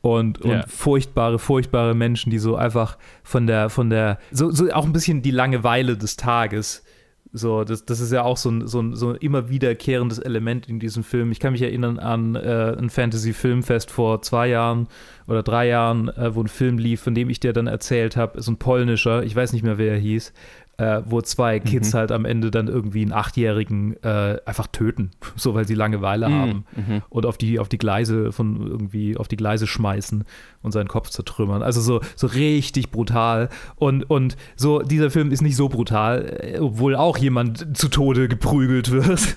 Und, 0.00 0.40
und 0.42 0.50
Ja. 0.52 0.64
furchtbare, 0.68 1.40
furchtbare 1.40 1.92
Menschen, 1.92 2.30
die 2.30 2.38
so 2.38 2.54
einfach 2.54 2.98
von 3.24 3.48
der, 3.48 3.68
von 3.68 3.90
der, 3.90 4.18
so, 4.30 4.50
so 4.52 4.70
auch 4.70 4.84
ein 4.86 4.92
bisschen 4.92 5.22
die 5.22 5.32
Langeweile 5.32 5.96
des 5.96 6.16
Tages. 6.16 6.84
So, 7.32 7.64
das, 7.64 7.84
das 7.84 7.98
ist 8.00 8.12
ja 8.12 8.22
auch 8.22 8.36
so 8.36 8.48
ein, 8.48 8.66
so, 8.68 8.80
ein, 8.80 8.94
so 8.94 9.10
ein 9.10 9.16
immer 9.16 9.50
wiederkehrendes 9.50 10.20
Element 10.20 10.68
in 10.68 10.78
diesem 10.78 11.02
Film. 11.02 11.32
Ich 11.32 11.40
kann 11.40 11.52
mich 11.52 11.62
erinnern 11.62 11.98
an 11.98 12.36
äh, 12.36 12.76
ein 12.78 12.90
Fantasy-Filmfest 12.90 13.90
vor 13.90 14.22
zwei 14.22 14.48
Jahren 14.48 14.86
oder 15.26 15.42
drei 15.42 15.66
Jahren, 15.66 16.08
äh, 16.10 16.32
wo 16.34 16.42
ein 16.42 16.48
Film 16.48 16.78
lief, 16.78 17.02
von 17.02 17.14
dem 17.16 17.28
ich 17.28 17.40
dir 17.40 17.52
dann 17.52 17.66
erzählt 17.66 18.16
habe, 18.16 18.40
so 18.40 18.52
ein 18.52 18.56
polnischer, 18.56 19.24
ich 19.24 19.34
weiß 19.34 19.52
nicht 19.52 19.64
mehr, 19.64 19.78
wer 19.78 19.92
er 19.94 19.98
hieß, 19.98 20.32
äh, 20.78 21.02
wo 21.06 21.20
zwei 21.20 21.58
Kids 21.60 21.92
halt 21.92 22.12
am 22.12 22.24
Ende 22.24 22.50
dann 22.50 22.68
irgendwie 22.68 23.02
einen 23.02 23.12
Achtjährigen 23.12 24.02
äh, 24.02 24.38
einfach 24.46 24.68
töten, 24.68 25.10
so 25.36 25.54
weil 25.54 25.66
sie 25.66 25.74
Langeweile 25.74 26.30
haben 26.30 26.64
Mhm. 26.76 27.02
und 27.10 27.26
auf 27.26 27.36
die, 27.36 27.58
auf 27.58 27.68
die 27.68 27.78
Gleise 27.78 28.30
von 28.32 28.64
irgendwie 28.66 29.16
auf 29.16 29.26
die 29.28 29.36
Gleise 29.36 29.66
schmeißen 29.66 30.24
und 30.62 30.72
seinen 30.72 30.88
Kopf 30.88 31.10
zertrümmern. 31.10 31.62
Also 31.62 31.80
so, 31.80 32.00
so 32.16 32.28
richtig 32.28 32.90
brutal. 32.90 33.48
Und, 33.76 34.08
und 34.08 34.36
so, 34.56 34.80
dieser 34.80 35.10
Film 35.10 35.30
ist 35.32 35.42
nicht 35.42 35.56
so 35.56 35.68
brutal, 35.68 36.38
äh, 36.40 36.58
obwohl 36.60 36.94
auch 36.96 37.18
jemand 37.18 37.76
zu 37.76 37.88
Tode 37.88 38.28
geprügelt 38.28 38.90
wird. 38.90 39.36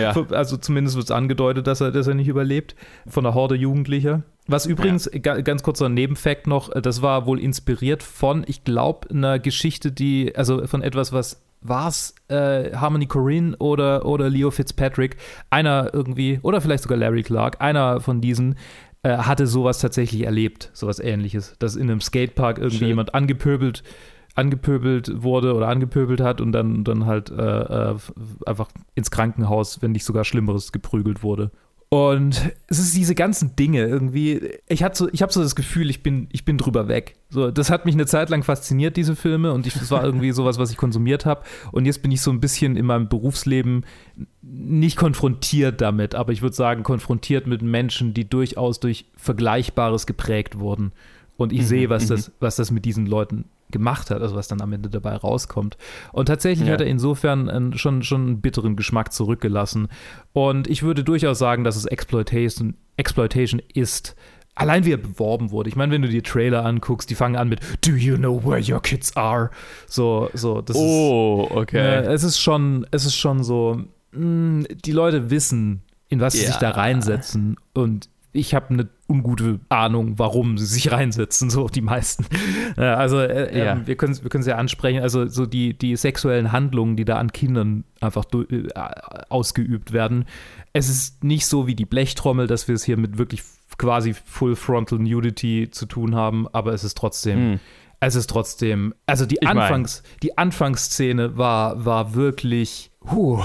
Ja. 0.00 0.14
Also 0.30 0.56
zumindest 0.56 0.96
wird 0.96 1.04
es 1.04 1.10
angedeutet, 1.12 1.66
dass 1.68 1.80
er, 1.80 1.92
dass 1.92 2.06
er 2.08 2.14
nicht 2.14 2.26
überlebt. 2.28 2.74
Von 3.06 3.22
der 3.24 3.34
Horde 3.34 3.54
Jugendlicher. 3.54 4.22
Was 4.46 4.66
übrigens, 4.66 5.08
ga, 5.22 5.40
ganz 5.40 5.62
kurzer 5.62 5.88
Nebenfakt 5.88 6.46
noch, 6.46 6.70
äh, 6.70 6.82
das 6.82 7.02
war 7.02 7.26
wohl 7.26 7.40
inspiriert 7.40 8.02
von, 8.02 8.44
ich 8.46 8.64
glaube, 8.64 9.10
einer 9.10 9.38
Geschichte, 9.38 9.92
die, 9.92 10.34
also 10.34 10.66
von 10.66 10.82
etwas, 10.82 11.12
was 11.12 11.42
war 11.60 11.88
es 11.88 12.14
äh, 12.28 12.74
Harmony 12.74 13.06
Corinne 13.06 13.56
oder, 13.58 14.04
oder 14.04 14.28
Leo 14.28 14.50
Fitzpatrick, 14.50 15.16
einer 15.50 15.90
irgendwie, 15.92 16.40
oder 16.42 16.60
vielleicht 16.60 16.82
sogar 16.82 16.98
Larry 16.98 17.22
Clark, 17.22 17.60
einer 17.60 18.00
von 18.00 18.20
diesen 18.20 18.56
äh, 19.04 19.16
hatte 19.16 19.46
sowas 19.46 19.78
tatsächlich 19.78 20.24
erlebt, 20.24 20.70
sowas 20.72 20.98
ähnliches, 20.98 21.54
dass 21.60 21.76
in 21.76 21.88
einem 21.88 22.00
Skatepark 22.00 22.58
irgendwie 22.58 22.78
Schön. 22.78 22.88
jemand 22.88 23.14
angepöbelt 23.14 23.84
angepöbelt 24.34 25.22
wurde 25.22 25.54
oder 25.54 25.68
angepöbelt 25.68 26.20
hat 26.20 26.40
und 26.40 26.52
dann, 26.52 26.84
dann 26.84 27.06
halt 27.06 27.30
äh, 27.30 27.34
äh, 27.90 27.96
einfach 28.46 28.68
ins 28.94 29.10
Krankenhaus, 29.10 29.82
wenn 29.82 29.92
nicht 29.92 30.04
sogar 30.04 30.24
Schlimmeres, 30.24 30.72
geprügelt 30.72 31.22
wurde. 31.22 31.50
Und 31.92 32.54
es 32.68 32.78
ist 32.78 32.96
diese 32.96 33.14
ganzen 33.14 33.54
Dinge 33.54 33.86
irgendwie. 33.86 34.52
Ich 34.66 34.82
hatte 34.82 34.96
so, 34.96 35.10
ich 35.12 35.20
habe 35.20 35.30
so 35.30 35.42
das 35.42 35.54
Gefühl, 35.54 35.90
ich 35.90 36.02
bin, 36.02 36.26
ich 36.32 36.46
bin 36.46 36.56
drüber 36.56 36.88
weg. 36.88 37.16
So, 37.28 37.50
das 37.50 37.68
hat 37.68 37.84
mich 37.84 37.94
eine 37.94 38.06
Zeit 38.06 38.30
lang 38.30 38.42
fasziniert, 38.42 38.96
diese 38.96 39.14
Filme, 39.14 39.52
und 39.52 39.66
ich, 39.66 39.74
das 39.74 39.90
war 39.90 40.02
irgendwie 40.02 40.32
sowas, 40.32 40.56
was 40.56 40.70
ich 40.70 40.78
konsumiert 40.78 41.26
habe. 41.26 41.42
Und 41.70 41.84
jetzt 41.84 42.00
bin 42.00 42.10
ich 42.10 42.22
so 42.22 42.30
ein 42.30 42.40
bisschen 42.40 42.76
in 42.76 42.86
meinem 42.86 43.10
Berufsleben 43.10 43.84
nicht 44.40 44.96
konfrontiert 44.96 45.82
damit, 45.82 46.14
aber 46.14 46.32
ich 46.32 46.40
würde 46.40 46.56
sagen, 46.56 46.82
konfrontiert 46.82 47.46
mit 47.46 47.60
Menschen, 47.60 48.14
die 48.14 48.26
durchaus 48.26 48.80
durch 48.80 49.04
Vergleichbares 49.18 50.06
geprägt 50.06 50.58
wurden. 50.58 50.92
Und 51.36 51.52
ich 51.52 51.60
Mhm, 51.60 51.66
sehe, 51.66 51.90
was 51.90 52.04
mhm. 52.04 52.08
das, 52.08 52.32
was 52.40 52.56
das 52.56 52.70
mit 52.70 52.86
diesen 52.86 53.04
Leuten 53.04 53.44
gemacht 53.72 54.10
hat, 54.10 54.22
also 54.22 54.36
was 54.36 54.46
dann 54.48 54.60
am 54.60 54.72
Ende 54.72 54.88
dabei 54.90 55.16
rauskommt. 55.16 55.76
Und 56.12 56.26
tatsächlich 56.26 56.68
Ja. 56.68 56.74
hat 56.74 56.80
er 56.80 56.86
insofern 56.86 57.48
einen, 57.48 57.76
schon, 57.78 58.02
schon 58.04 58.20
einen 58.26 58.40
bitteren 58.40 58.76
Geschmack 58.76 59.12
zurückgelassen. 59.12 59.88
Und 60.32 60.68
ich 60.68 60.82
würde 60.84 61.02
durchaus 61.02 61.38
sagen, 61.38 61.64
dass 61.64 61.74
es 61.76 61.86
Exploitation, 61.86 62.74
Exploitation 62.96 63.60
ist. 63.74 64.14
Allein 64.54 64.84
wie 64.84 64.92
er 64.92 64.98
beworben 64.98 65.50
wurde. 65.50 65.70
Ich 65.70 65.76
meine, 65.76 65.92
wenn 65.92 66.02
du 66.02 66.08
dir 66.08 66.22
Trailer 66.22 66.64
anguckst, 66.66 67.08
die 67.08 67.14
fangen 67.14 67.36
an 67.36 67.48
mit 67.48 67.60
Do 67.86 67.92
you 67.92 68.16
know 68.18 68.44
where 68.44 68.60
your 68.62 68.82
kids 68.82 69.16
are? 69.16 69.50
So, 69.86 70.28
so, 70.34 70.60
das 70.60 70.76
ist. 70.76 70.82
Oh, 70.82 71.48
okay. 71.50 71.78
Äh, 71.78 72.12
es 72.12 72.22
ist 72.22 72.38
schon, 72.38 72.86
es 72.90 73.06
ist 73.06 73.16
schon 73.16 73.42
so, 73.42 73.80
mh, 74.12 74.66
die 74.84 74.92
Leute 74.92 75.30
wissen, 75.30 75.82
in 76.10 76.20
was 76.20 76.34
sie 76.34 76.40
Ja. 76.42 76.48
sich 76.48 76.56
da 76.56 76.70
reinsetzen 76.72 77.56
und 77.72 78.10
ich 78.34 78.54
habe 78.54 78.70
eine 78.74 78.88
ungute 79.12 79.60
Ahnung, 79.68 80.18
warum 80.18 80.56
sie 80.58 80.66
sich 80.66 80.90
reinsetzen, 80.90 81.50
so 81.50 81.68
die 81.68 81.82
meisten. 81.82 82.24
Ja, 82.76 82.94
also 82.94 83.18
äh, 83.20 83.56
Ja. 83.58 83.72
ähm, 83.72 83.86
wir 83.86 83.96
können 83.96 84.16
wir 84.22 84.34
es 84.40 84.46
ja 84.46 84.56
ansprechen, 84.56 85.02
also 85.02 85.26
so 85.28 85.46
die, 85.46 85.76
die 85.76 85.96
sexuellen 85.96 86.52
Handlungen, 86.52 86.96
die 86.96 87.04
da 87.04 87.16
an 87.18 87.30
Kindern 87.32 87.84
einfach 88.00 88.24
äh, 88.48 88.68
ausgeübt 89.28 89.92
werden. 89.92 90.24
Es 90.72 90.88
ist 90.88 91.22
nicht 91.24 91.46
so 91.46 91.66
wie 91.66 91.74
die 91.74 91.84
Blechtrommel, 91.86 92.46
dass 92.46 92.68
wir 92.68 92.74
es 92.74 92.84
hier 92.84 92.96
mit 92.96 93.18
wirklich 93.18 93.42
quasi 93.78 94.14
Full 94.14 94.56
Frontal 94.56 94.98
Nudity 94.98 95.68
zu 95.70 95.86
tun 95.86 96.14
haben, 96.14 96.46
aber 96.52 96.72
es 96.72 96.84
ist 96.84 96.96
trotzdem 96.96 97.38
Hm. 97.38 97.60
es 98.00 98.14
ist 98.16 98.28
trotzdem, 98.28 98.94
also 99.06 99.26
die, 99.26 99.36
Ich 99.40 99.46
mein- 99.48 99.58
Anfangs, 99.58 100.02
die 100.22 100.36
Anfangsszene 100.38 101.36
war, 101.36 101.84
war 101.84 102.14
wirklich, 102.14 102.90
huh, 103.10 103.40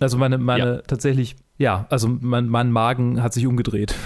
also 0.00 0.18
meine, 0.18 0.38
meine 0.38 0.82
tatsächlich, 0.86 1.36
ja, 1.58 1.86
also 1.90 2.08
mein, 2.08 2.48
mein 2.48 2.70
Magen 2.70 3.22
hat 3.22 3.34
sich 3.34 3.46
umgedreht. 3.46 3.94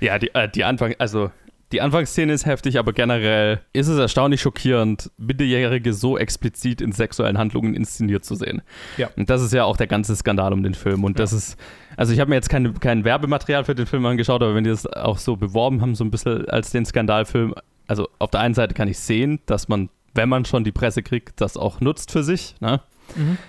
Ja, 0.00 0.18
die, 0.18 0.34
äh, 0.34 0.50
die 0.50 0.64
Anfang, 0.64 0.94
also 0.98 1.30
die 1.72 1.80
Anfangsszene 1.80 2.32
ist 2.32 2.44
heftig, 2.44 2.78
aber 2.78 2.92
generell 2.92 3.60
ist 3.72 3.88
es 3.88 3.98
erstaunlich 3.98 4.42
schockierend, 4.42 5.10
Minderjährige 5.16 5.94
so 5.94 6.18
explizit 6.18 6.82
in 6.82 6.92
sexuellen 6.92 7.38
Handlungen 7.38 7.74
inszeniert 7.74 8.24
zu 8.24 8.34
sehen. 8.34 8.60
Ja. 8.98 9.08
Und 9.16 9.30
das 9.30 9.40
ist 9.40 9.54
ja 9.54 9.64
auch 9.64 9.78
der 9.78 9.86
ganze 9.86 10.14
Skandal 10.14 10.52
um 10.52 10.62
den 10.62 10.74
Film. 10.74 11.04
Und 11.04 11.18
das 11.18 11.32
ist, 11.32 11.58
also 11.96 12.12
ich 12.12 12.20
habe 12.20 12.28
mir 12.28 12.34
jetzt 12.34 12.50
keine, 12.50 12.74
kein 12.74 13.04
Werbematerial 13.04 13.64
für 13.64 13.74
den 13.74 13.86
Film 13.86 14.04
angeschaut, 14.04 14.42
aber 14.42 14.54
wenn 14.54 14.64
die 14.64 14.70
das 14.70 14.86
auch 14.86 15.16
so 15.16 15.36
beworben 15.36 15.80
haben, 15.80 15.94
so 15.94 16.04
ein 16.04 16.10
bisschen 16.10 16.46
als 16.50 16.70
den 16.70 16.84
Skandalfilm, 16.84 17.54
also 17.86 18.08
auf 18.18 18.30
der 18.30 18.40
einen 18.40 18.54
Seite 18.54 18.74
kann 18.74 18.88
ich 18.88 18.98
sehen, 18.98 19.40
dass 19.46 19.68
man, 19.68 19.88
wenn 20.12 20.28
man 20.28 20.44
schon 20.44 20.64
die 20.64 20.72
Presse 20.72 21.02
kriegt, 21.02 21.40
das 21.40 21.56
auch 21.56 21.80
nutzt 21.80 22.12
für 22.12 22.22
sich, 22.22 22.56
ne? 22.60 22.82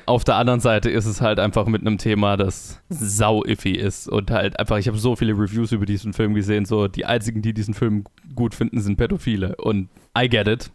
Auf 0.06 0.24
der 0.24 0.36
anderen 0.36 0.60
Seite 0.60 0.90
ist 0.92 1.06
es 1.06 1.22
halt 1.22 1.40
einfach 1.40 1.66
mit 1.66 1.82
einem 1.82 1.98
Thema, 1.98 2.38
das 2.38 2.82
sau 2.90 3.44
iffy 3.44 3.72
ist 3.72 4.08
und 4.08 4.30
halt 4.30 4.60
einfach, 4.60 4.78
ich 4.78 4.88
habe 4.88 4.98
so 4.98 5.16
viele 5.16 5.34
Reviews 5.34 5.72
über 5.72 5.86
diesen 5.86 6.14
Film 6.14 6.34
gesehen, 6.36 6.66
so 6.66 6.88
die 6.88 7.06
einzigen, 7.06 7.42
die 7.42 7.54
diesen 7.54 7.74
Film 7.74 8.04
gut 8.36 8.54
finden, 8.54 8.80
sind 8.82 8.98
Pädophile 8.98 9.56
und 9.56 9.90
I 10.18 10.30
get 10.30 10.48
it, 10.48 10.72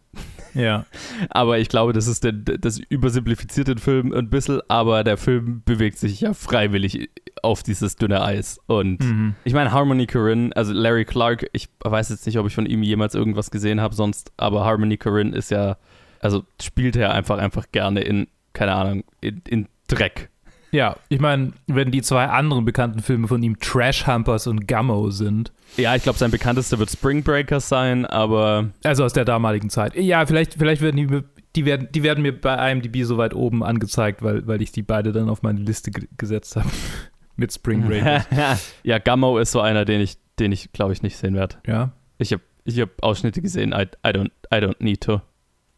Ja. 0.55 0.87
aber 1.31 1.59
ich 1.59 1.69
glaube, 1.69 1.93
das 1.93 2.07
ist 2.09 2.25
der, 2.25 2.33
das 2.33 2.79
übersimplifizierte 2.79 3.77
Film 3.77 4.13
ein 4.13 4.29
bisschen, 4.29 4.61
aber 4.69 5.05
der 5.05 5.17
Film 5.17 5.63
bewegt 5.65 5.99
sich 5.99 6.21
ja 6.21 6.35
freiwillig 6.35 7.11
auf 7.43 7.63
dieses 7.63 7.97
dünne 7.97 8.23
Eis 8.23 8.59
und 8.67 9.01
Mhm. 9.05 9.35
ich 9.45 9.55
meine, 9.55 9.71
Harmony 9.73 10.07
Korine, 10.07 10.51
also 10.57 10.73
Larry 10.73 11.05
Clark, 11.05 11.47
ich 11.53 11.69
weiß 11.85 12.09
jetzt 12.11 12.27
nicht, 12.27 12.39
ob 12.39 12.47
ich 12.47 12.55
von 12.55 12.67
ihm 12.67 12.83
jemals 12.83 13.15
irgendwas 13.15 13.51
gesehen 13.51 13.81
habe 13.81 13.95
sonst, 13.95 14.33
aber 14.37 14.65
Harmony 14.65 14.97
Korine 14.97 15.35
ist 15.37 15.51
ja, 15.51 15.77
also 16.21 16.43
spielt 16.61 16.97
er 16.97 17.15
einfach, 17.15 17.39
einfach 17.39 17.67
gerne 17.73 18.01
in, 18.03 18.27
keine 18.53 18.73
Ahnung, 18.75 19.05
in, 19.21 19.43
in 19.49 19.69
Dreck. 19.89 20.29
Ja, 20.73 20.97
ich 21.09 21.19
meine, 21.19 21.53
wenn 21.67 21.91
die 21.91 22.01
zwei 22.01 22.27
anderen 22.27 22.65
bekannten 22.65 23.01
Filme 23.01 23.27
von 23.27 23.43
ihm 23.43 23.59
Trash 23.59 24.07
Humpers 24.07 24.47
und 24.47 24.69
Gummo 24.69 25.11
sind, 25.11 25.53
Ja, 25.77 25.97
ich 25.97 26.05
glaube, 26.05 26.19
sein 26.19 26.31
bekanntester 26.31 26.79
wird 26.79 26.91
Spring 26.91 27.25
Breakers 27.25 27.69
sein, 27.69 28.07
aber 28.07 28.71
also 28.85 29.05
aus 29.05 29.13
der 29.13 29.25
damaligen 29.25 29.69
Zeit. 29.69 29.97
Ja, 29.97 30.25
vielleicht, 30.27 30.55
vielleicht 30.55 30.81
werden 30.81 30.97
die, 30.97 31.07
mir- 31.07 31.25
die 31.57 31.65
werden, 31.65 31.89
die 31.93 32.05
werden 32.05 32.23
mir 32.23 32.41
bei 32.41 32.71
IMDb 32.71 33.03
so 33.03 33.19
weit 33.19 33.35
oben 33.35 33.65
angezeigt, 33.65 34.23
weil, 34.23 34.47
weil 34.47 34.63
ich 34.63 34.71
die 34.71 34.83
beide 34.83 35.11
dann 35.11 35.29
auf 35.29 35.43
meine 35.43 35.59
Liste 35.61 35.91
ge 35.91 36.07
gesetzt 36.17 36.55
habe. 36.55 36.69
Mit 37.37 37.53
Spring 37.53 37.83
Breakers. 37.89 38.73
ja, 38.85 38.99
Gummo 38.99 39.39
ist 39.39 39.51
so 39.51 39.61
einer, 39.61 39.85
den 39.85 40.01
ich, 40.01 40.19
den 40.39 40.53
ich 40.53 40.71
glaube 40.73 40.93
ich 40.93 41.03
nicht 41.03 41.17
sehen 41.17 41.35
werde. 41.35 41.57
ja. 41.67 41.91
Ich 42.19 42.33
habe 42.33 42.43
ich 42.65 42.79
hab 42.79 42.91
Ausschnitte 43.03 43.41
gesehen, 43.43 43.73
I, 43.73 43.87
I, 44.07 44.11
don't, 44.13 44.31
I 44.53 44.59
don't 44.59 44.77
need 44.79 45.01
to. 45.01 45.21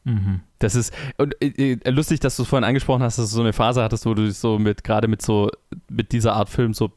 Mhm. 0.04 0.40
Das 0.58 0.74
ist 0.74 0.92
und 1.18 1.34
äh, 1.42 1.74
äh, 1.74 1.90
lustig, 1.90 2.20
dass 2.20 2.36
du 2.36 2.42
es 2.42 2.48
vorhin 2.48 2.64
angesprochen 2.64 3.02
hast, 3.02 3.18
dass 3.18 3.30
du 3.30 3.36
so 3.36 3.42
eine 3.42 3.52
Phase 3.52 3.82
hattest, 3.82 4.04
wo 4.06 4.14
du 4.14 4.24
dich 4.26 4.36
so 4.38 4.58
mit 4.58 4.82
gerade 4.84 5.06
mit 5.08 5.22
so 5.22 5.50
mit 5.88 6.12
dieser 6.12 6.34
Art 6.34 6.48
Film 6.48 6.74
so 6.74 6.90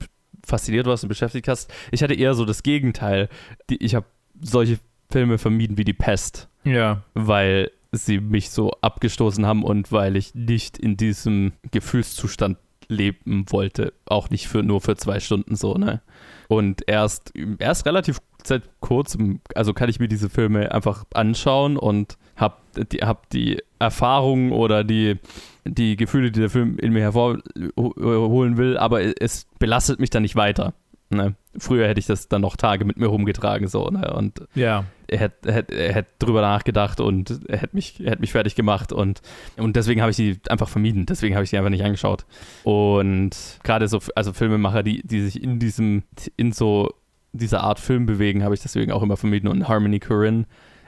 fasziniert 0.46 0.86
warst 0.88 1.04
und 1.04 1.10
beschäftigt 1.10 1.48
hast. 1.48 1.72
Ich 1.92 2.02
hatte 2.04 2.14
eher 2.16 2.34
so 2.34 2.46
das 2.46 2.64
Gegenteil. 2.64 3.30
Die, 3.70 3.84
ich 3.84 3.96
habe 3.96 4.06
solche 4.42 4.80
Filme 5.12 5.38
vermieden 5.38 5.78
wie 5.78 5.84
die 5.86 5.94
Pest, 5.94 6.50
Ja. 6.64 7.04
weil 7.14 7.72
sie 7.92 8.20
mich 8.20 8.50
so 8.50 8.72
abgestoßen 8.82 9.46
haben 9.46 9.64
und 9.64 9.92
weil 9.92 10.16
ich 10.16 10.36
nicht 10.36 10.78
in 10.78 10.98
diesem 10.98 11.54
Gefühlszustand 11.72 12.58
leben 12.88 13.46
wollte, 13.50 13.94
auch 14.06 14.30
nicht 14.30 14.48
für 14.48 14.62
nur 14.62 14.82
für 14.82 14.96
zwei 14.98 15.20
Stunden 15.20 15.56
so, 15.56 15.76
ne? 15.76 16.02
Und 16.48 16.84
erst, 16.88 17.34
erst 17.58 17.86
relativ 17.88 18.20
seit 18.44 18.64
kurzem, 18.80 19.40
also 19.56 19.74
kann 19.74 19.90
ich 19.90 20.00
mir 20.00 20.08
diese 20.08 20.30
Filme 20.30 20.72
einfach 20.72 21.06
anschauen 21.14 21.78
und 21.78 22.18
hab 22.36 22.62
die, 22.92 22.98
hab 23.00 23.30
die 23.30 23.62
Erfahrungen 23.80 24.52
oder 24.52 24.84
die, 24.84 25.18
die 25.66 25.96
Gefühle, 25.96 26.32
die 26.32 26.40
der 26.40 26.50
Film 26.50 26.78
in 26.78 26.94
mir 26.94 27.02
hervorholen 27.02 28.58
will, 28.58 28.78
aber 28.78 29.22
es 29.22 29.48
belastet 29.60 30.00
mich 30.00 30.10
dann 30.10 30.22
nicht 30.24 30.36
weiter. 30.36 30.74
Ne? 31.10 31.36
Früher 31.58 31.88
hätte 31.88 32.00
ich 32.00 32.08
das 32.08 32.28
dann 32.30 32.42
noch 32.42 32.58
Tage 32.58 32.84
mit 32.84 32.98
mir 32.98 33.06
rumgetragen, 33.08 33.68
so, 33.68 33.88
ne? 33.90 34.12
Und 34.14 34.42
Ja. 34.56 34.86
er 35.08 35.20
hätte 35.20 35.54
hätt, 35.54 35.72
hätt 35.72 36.08
drüber 36.20 36.42
nachgedacht 36.42 37.00
und 37.00 37.42
er 37.48 37.60
hätte 37.60 37.76
mich, 37.76 38.04
er 38.04 38.12
hätt 38.12 38.20
mich 38.20 38.32
fertig 38.32 38.56
gemacht 38.56 38.92
und, 38.92 39.22
und 39.56 39.76
deswegen 39.76 40.02
habe 40.02 40.10
ich 40.10 40.18
die 40.18 40.40
einfach 40.50 40.68
vermieden. 40.68 41.06
Deswegen 41.06 41.36
habe 41.36 41.44
ich 41.44 41.52
sie 41.52 41.58
einfach 41.58 41.70
nicht 41.70 41.84
angeschaut. 41.86 42.26
Und 42.64 43.32
gerade 43.64 43.88
so, 43.88 44.00
also 44.16 44.34
Filmemacher, 44.34 44.82
die, 44.82 45.06
die 45.06 45.22
sich 45.22 45.42
in 45.42 45.60
diesem, 45.60 46.04
in 46.38 46.52
so 46.52 46.92
dieser 47.34 47.62
Art 47.64 47.80
Film 47.80 48.06
bewegen, 48.08 48.44
habe 48.44 48.56
ich 48.56 48.62
deswegen 48.62 48.92
auch 48.92 49.04
immer 49.04 49.16
vermieden. 49.18 49.48
Und 49.48 49.68
Harmony 49.68 50.00
Korine 50.00 50.46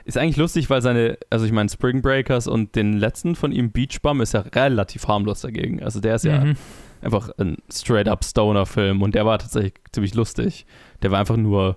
ist 0.08 0.16
eigentlich 0.18 0.38
lustig, 0.38 0.70
weil 0.70 0.80
seine, 0.82 1.18
also 1.30 1.44
ich 1.44 1.52
meine 1.52 1.68
Spring 1.68 2.00
Breakers 2.02 2.46
und 2.46 2.74
den 2.74 2.94
letzten 2.94 3.36
von 3.36 3.52
ihm, 3.52 3.70
Beach 3.70 4.00
Bum, 4.02 4.20
ist 4.22 4.32
ja 4.34 4.40
relativ 4.40 5.06
harmlos 5.06 5.42
dagegen. 5.42 5.82
Also 5.82 6.00
der 6.00 6.14
ist 6.16 6.24
ja 6.24 6.40
Mhm. 6.44 6.56
einfach 7.02 7.30
ein 7.38 7.58
straight-up 7.70 8.24
Stoner-Film 8.24 9.02
und 9.02 9.14
der 9.14 9.26
war 9.26 9.38
tatsächlich 9.38 9.74
ziemlich 9.92 10.14
lustig. 10.14 10.66
Der 11.02 11.10
war 11.10 11.20
einfach 11.20 11.36
nur 11.36 11.76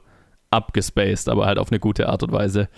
abgespaced, 0.49 1.29
aber 1.29 1.45
halt 1.45 1.57
auf 1.59 1.71
eine 1.71 1.79
gute 1.79 2.09
Art 2.09 2.23
und 2.23 2.31
Weise. 2.31 2.69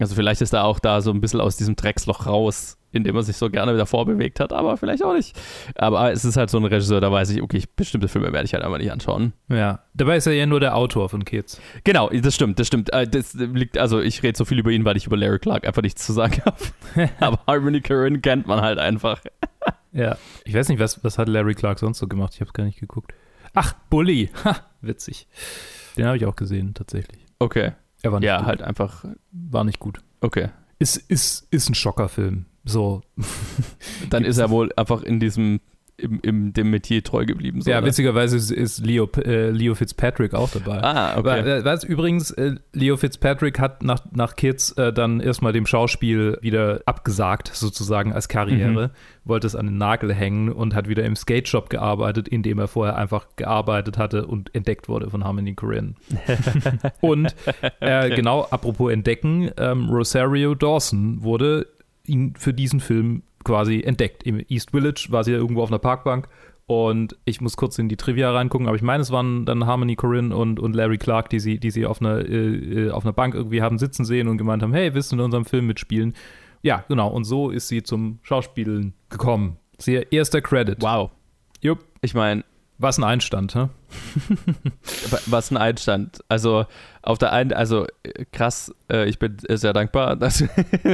Also 0.00 0.14
vielleicht 0.14 0.40
ist 0.40 0.52
er 0.52 0.64
auch 0.64 0.78
da 0.80 1.00
so 1.02 1.10
ein 1.12 1.20
bisschen 1.20 1.40
aus 1.40 1.56
diesem 1.56 1.76
Drecksloch 1.76 2.26
raus, 2.26 2.78
in 2.90 3.04
dem 3.04 3.14
er 3.14 3.22
sich 3.22 3.36
so 3.36 3.50
gerne 3.50 3.74
wieder 3.74 3.86
vorbewegt 3.86 4.40
hat, 4.40 4.52
aber 4.52 4.76
vielleicht 4.76 5.04
auch 5.04 5.12
nicht. 5.12 5.38
Aber 5.76 6.10
es 6.10 6.24
ist 6.24 6.36
halt 6.36 6.50
so 6.50 6.58
ein 6.58 6.64
Regisseur, 6.64 7.00
da 7.00 7.12
weiß 7.12 7.30
ich, 7.30 7.42
okay, 7.42 7.62
bestimmte 7.76 8.08
Filme 8.08 8.32
werde 8.32 8.46
ich 8.46 8.54
halt 8.54 8.64
einfach 8.64 8.78
nicht 8.78 8.90
anschauen. 8.90 9.32
Ja. 9.48 9.84
Dabei 9.94 10.16
ist 10.16 10.26
er 10.26 10.32
ja 10.32 10.46
nur 10.46 10.58
der 10.58 10.74
Autor 10.74 11.08
von 11.10 11.24
Kids. 11.24 11.60
Genau, 11.84 12.08
das 12.08 12.34
stimmt, 12.34 12.58
das 12.58 12.66
stimmt. 12.66 12.92
Äh, 12.92 13.06
Das 13.06 13.34
liegt, 13.34 13.78
also 13.78 14.00
ich 14.00 14.22
rede 14.22 14.36
so 14.36 14.44
viel 14.44 14.58
über 14.58 14.70
ihn, 14.70 14.84
weil 14.84 14.96
ich 14.96 15.06
über 15.06 15.16
Larry 15.16 15.38
Clark 15.38 15.66
einfach 15.66 15.82
nichts 15.82 16.04
zu 16.04 16.12
sagen 16.12 16.42
habe. 16.44 17.10
aber 17.20 17.38
Harmony 17.46 17.80
Korine 17.80 18.20
kennt 18.20 18.46
man 18.46 18.60
halt 18.62 18.78
einfach. 18.78 19.20
Ja. 19.92 20.16
Ich 20.44 20.54
weiß 20.54 20.68
nicht, 20.70 20.78
was, 20.80 21.04
was 21.04 21.18
hat 21.18 21.28
Larry 21.28 21.54
Clark 21.54 21.78
sonst 21.78 21.98
so 21.98 22.08
gemacht? 22.08 22.32
Ich 22.34 22.40
habe 22.40 22.52
gar 22.52 22.64
nicht 22.64 22.80
geguckt. 22.80 23.12
Ach, 23.54 23.74
Bully. 23.90 24.30
Ha, 24.44 24.56
witzig. 24.80 25.28
Den 25.96 26.06
habe 26.06 26.16
ich 26.16 26.24
auch 26.24 26.36
gesehen, 26.36 26.72
tatsächlich. 26.74 27.26
Okay. 27.38 27.72
Er 28.02 28.12
war 28.12 28.20
nicht 28.20 28.26
Ja, 28.26 28.38
gut. 28.38 28.46
halt 28.46 28.62
einfach. 28.62 29.04
War 29.32 29.64
nicht 29.64 29.78
gut. 29.78 30.00
Okay. 30.20 30.48
Ist, 30.78 30.96
ist, 30.96 31.46
ist 31.50 31.68
ein 31.68 31.74
Schockerfilm. 31.74 32.46
So. 32.64 33.02
Dann 34.10 34.24
ist 34.26 34.38
er 34.38 34.50
wohl 34.50 34.72
einfach 34.76 35.02
in 35.02 35.20
diesem, 35.20 35.60
im, 36.02 36.20
im 36.22 36.52
dem 36.52 36.70
Metier 36.70 37.02
treu 37.02 37.24
geblieben. 37.24 37.60
So, 37.60 37.70
ja, 37.70 37.78
oder? 37.78 37.86
witzigerweise 37.86 38.36
ist, 38.36 38.50
ist 38.50 38.84
Leo, 38.84 39.08
äh, 39.16 39.50
Leo 39.50 39.74
Fitzpatrick 39.74 40.34
auch 40.34 40.50
dabei. 40.50 40.82
Ah, 40.82 41.18
okay. 41.18 41.58
Äh, 41.58 41.64
Was 41.64 41.84
übrigens, 41.84 42.30
äh, 42.32 42.56
Leo 42.72 42.96
Fitzpatrick 42.96 43.58
hat 43.58 43.82
nach, 43.82 44.00
nach 44.12 44.36
Kids 44.36 44.72
äh, 44.72 44.92
dann 44.92 45.20
erstmal 45.20 45.52
dem 45.52 45.66
Schauspiel 45.66 46.38
wieder 46.40 46.80
abgesagt, 46.86 47.50
sozusagen 47.54 48.12
als 48.12 48.28
Karriere, 48.28 48.90
wollte 49.24 49.46
es 49.46 49.54
an 49.54 49.66
den 49.66 49.78
Nagel 49.78 50.12
hängen 50.14 50.50
und 50.50 50.74
hat 50.74 50.88
wieder 50.88 51.04
im 51.04 51.16
Skate 51.16 51.48
Shop 51.48 51.70
gearbeitet, 51.70 52.28
in 52.28 52.42
dem 52.42 52.58
er 52.58 52.68
vorher 52.68 52.96
einfach 52.96 53.26
gearbeitet 53.36 53.98
hatte 53.98 54.26
und 54.26 54.54
entdeckt 54.54 54.88
wurde 54.88 55.10
von 55.10 55.24
Harmony 55.24 55.54
Korine. 55.54 55.94
und 57.00 57.34
äh, 57.80 58.14
genau, 58.14 58.46
apropos 58.50 58.92
entdecken, 58.92 59.50
ähm, 59.56 59.88
Rosario 59.90 60.54
Dawson 60.54 61.22
wurde 61.22 61.66
ihn 62.06 62.34
für 62.36 62.52
diesen 62.52 62.80
Film 62.80 63.22
quasi 63.44 63.82
entdeckt. 63.82 64.22
Im 64.24 64.44
East 64.48 64.70
Village 64.70 65.06
war 65.10 65.24
sie 65.24 65.32
ja 65.32 65.38
irgendwo 65.38 65.62
auf 65.62 65.70
einer 65.70 65.78
Parkbank 65.78 66.28
und 66.66 67.16
ich 67.24 67.40
muss 67.40 67.56
kurz 67.56 67.78
in 67.78 67.88
die 67.88 67.96
Trivia 67.96 68.30
reingucken, 68.30 68.68
aber 68.68 68.76
ich 68.76 68.82
meine, 68.82 69.02
es 69.02 69.10
waren 69.10 69.44
dann 69.44 69.66
Harmony 69.66 69.96
Corinne 69.96 70.36
und, 70.36 70.60
und 70.60 70.76
Larry 70.76 70.98
Clark, 70.98 71.28
die 71.28 71.40
sie, 71.40 71.58
die 71.58 71.72
sie 71.72 71.84
auf, 71.84 72.00
einer, 72.00 72.18
äh, 72.18 72.86
äh, 72.86 72.90
auf 72.90 73.04
einer 73.04 73.12
Bank 73.12 73.34
irgendwie 73.34 73.60
haben 73.60 73.78
sitzen 73.78 74.04
sehen 74.04 74.28
und 74.28 74.38
gemeint 74.38 74.62
haben, 74.62 74.72
hey, 74.72 74.94
willst 74.94 75.10
du 75.10 75.16
in 75.16 75.20
unserem 75.20 75.44
Film 75.44 75.66
mitspielen? 75.66 76.14
Ja, 76.62 76.84
genau. 76.88 77.08
Und 77.08 77.24
so 77.24 77.50
ist 77.50 77.66
sie 77.66 77.82
zum 77.82 78.20
Schauspielen 78.22 78.94
gekommen. 79.08 79.56
Ihr 79.84 80.12
erster 80.12 80.40
Credit. 80.42 80.76
wow. 80.80 81.10
Jupp. 81.60 81.84
Ich 82.02 82.14
meine, 82.14 82.44
Was 82.82 82.96
ein 82.96 83.04
Einstand, 83.04 83.54
hä? 83.54 83.68
was 85.26 85.50
ein 85.50 85.58
Einstand. 85.58 86.20
Also 86.28 86.64
auf 87.02 87.18
der 87.18 87.30
einen, 87.30 87.52
also 87.52 87.86
krass, 88.32 88.74
äh, 88.90 89.06
ich 89.06 89.18
bin 89.18 89.36
sehr 89.48 89.74
dankbar 89.74 90.16
dass, 90.16 90.42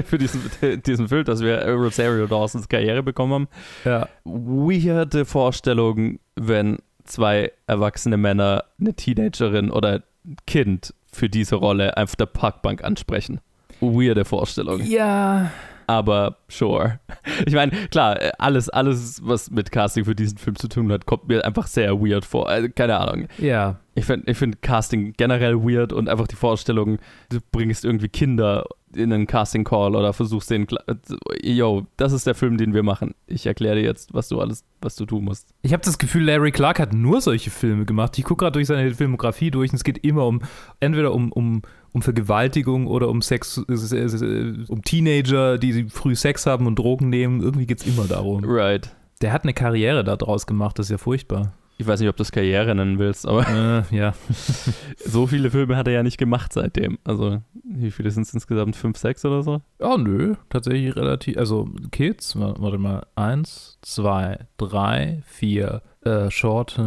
für 0.05 0.19
diesen, 0.19 0.51
diesen 0.85 1.07
Film, 1.07 1.25
dass 1.25 1.43
wir 1.43 1.65
Rosario 1.69 2.27
Dawsons 2.27 2.69
Karriere 2.69 3.05
bekommen 3.05 3.33
haben. 3.33 3.49
Ja. 3.85 4.09
Weirde 4.25 5.25
Vorstellung, 5.25 6.19
wenn 6.35 6.79
zwei 7.05 7.53
erwachsene 7.69 8.17
Männer 8.17 8.65
eine 8.81 8.95
Teenagerin 8.95 9.71
oder 9.71 10.03
ein 10.25 10.37
Kind 10.45 10.93
für 11.07 11.29
diese 11.29 11.55
Rolle 11.55 11.97
auf 11.97 12.17
der 12.17 12.27
Parkbank 12.27 12.83
ansprechen. 12.83 13.41
Weirde 13.81 14.25
Vorstellung. 14.25 14.81
Ja. 14.83 15.53
Aber 15.87 16.39
sure. 16.49 17.01
Ich 17.47 17.55
meine, 17.55 17.73
klar, 17.91 18.21
äh, 18.21 18.33
alles, 18.39 18.69
alles, 18.69 19.21
was 19.25 19.51
mit 19.51 19.71
Casting 19.71 20.05
für 20.05 20.15
diesen 20.15 20.39
Film 20.39 20.57
zu 20.57 20.69
tun 20.69 20.91
hat, 20.91 21.07
kommt 21.07 21.29
mir 21.29 21.45
einfach 21.45 21.67
sehr 21.67 22.01
weird 22.01 22.25
vor. 22.25 22.49
Also, 22.49 22.69
keine 22.75 22.99
Ahnung. 22.99 23.29
Ja. 23.39 23.81
Ich 23.95 24.05
finde 24.05 24.31
ich 24.31 24.37
find 24.37 24.61
Casting 24.63 25.15
generell 25.17 25.57
weird 25.57 25.93
und 25.93 26.09
einfach 26.09 26.27
die 26.27 26.37
Vorstellung, 26.37 26.99
du 27.31 27.39
bringst 27.51 27.85
irgendwie 27.85 28.09
Kinder 28.09 28.67
in 28.95 29.13
einen 29.13 29.27
Casting-Call 29.27 29.95
oder 29.95 30.13
versuchst 30.13 30.51
den, 30.51 30.67
äh, 30.87 30.95
yo, 31.43 31.87
das 31.97 32.13
ist 32.13 32.27
der 32.27 32.35
Film, 32.35 32.57
den 32.57 32.75
wir 32.75 32.83
machen. 32.83 33.15
Ich 33.27 33.47
erkläre 33.47 33.77
dir 33.77 33.83
jetzt, 33.83 34.13
was 34.15 34.29
du 34.29 34.41
alles, 34.41 34.65
was 34.81 34.97
du 34.97 35.07
tun 35.07 35.25
musst. 35.25 35.49
Ich 35.63 35.73
habe 35.73 35.83
das 35.83 35.99
Gefühl, 35.99 36.25
Larry 36.25 36.53
Clark 36.53 36.79
hat 36.79 36.93
nur 36.93 37.21
solche 37.21 37.51
Filme 37.51 37.85
gemacht. 37.85 38.19
Ich 38.19 38.25
gucke 38.25 38.45
gerade 38.45 38.53
durch 38.53 38.67
seine 38.67 38.95
Filmografie 38.95 39.51
durch 39.51 39.71
und 39.71 39.77
es 39.77 39.85
geht 39.85 39.99
immer 39.99 40.27
um, 40.27 40.43
entweder 40.81 41.13
um, 41.13 41.33
um, 41.33 41.63
um 41.97 42.03
Vergewaltigung 42.03 42.87
oder 42.87 43.09
um 43.09 43.23
Sex, 43.23 43.57
äh, 43.69 43.73
äh, 43.73 44.65
um 44.69 44.83
Teenager, 44.83 45.57
die 45.57 45.85
früh 45.89 46.15
Sex 46.15 46.45
haben 46.45 46.67
und 46.67 46.79
Drogen 46.79 47.09
nehmen. 47.09 47.41
Irgendwie 47.41 47.65
geht 47.67 47.81
es 47.81 47.87
immer 47.87 48.05
darum. 48.07 48.45
Right. 48.45 48.95
Der 49.23 49.33
hat 49.33 49.45
eine 49.45 49.55
Karriere 49.55 50.05
daraus 50.05 50.47
gemacht, 50.47 50.79
das 50.79 50.87
ist 50.87 50.91
ja 50.91 50.99
furchtbar. 50.99 51.55
Ich 51.79 51.87
weiß 51.87 52.01
nicht, 52.01 52.09
ob 52.11 52.17
du 52.17 52.21
das 52.21 52.33
Karriere 52.33 52.75
nennen 52.75 52.99
willst, 52.99 53.27
aber 53.27 53.49
äh, 53.91 53.97
ja. 53.97 54.13
so 55.07 55.27
viele 55.27 55.51
Filme 55.51 55.77
hat 55.79 55.87
er 55.89 55.95
ja 55.95 56.03
nicht 56.03 56.19
gemacht 56.19 56.53
seitdem. 56.53 56.99
Also, 57.05 57.41
wie 57.65 57.91
viele 57.91 58.11
sind 58.11 58.25
es 58.27 58.35
insgesamt? 58.35 58.77
Fünf, 58.77 58.99
sechs 58.99 59.25
oder 59.25 59.43
so? 59.43 59.63
Oh, 59.79 59.97
nö, 59.97 60.35
tatsächlich 60.51 60.95
relativ. 60.97 61.39
Also, 61.39 61.67
Kids, 61.93 62.39
wa- 62.39 62.55
warte 62.59 62.77
mal. 62.79 63.07
Eins, 63.15 63.79
zwei, 63.81 64.41
drei, 64.59 65.23
vier, 65.27 65.81
äh, 66.03 66.31
Short, 66.31 66.79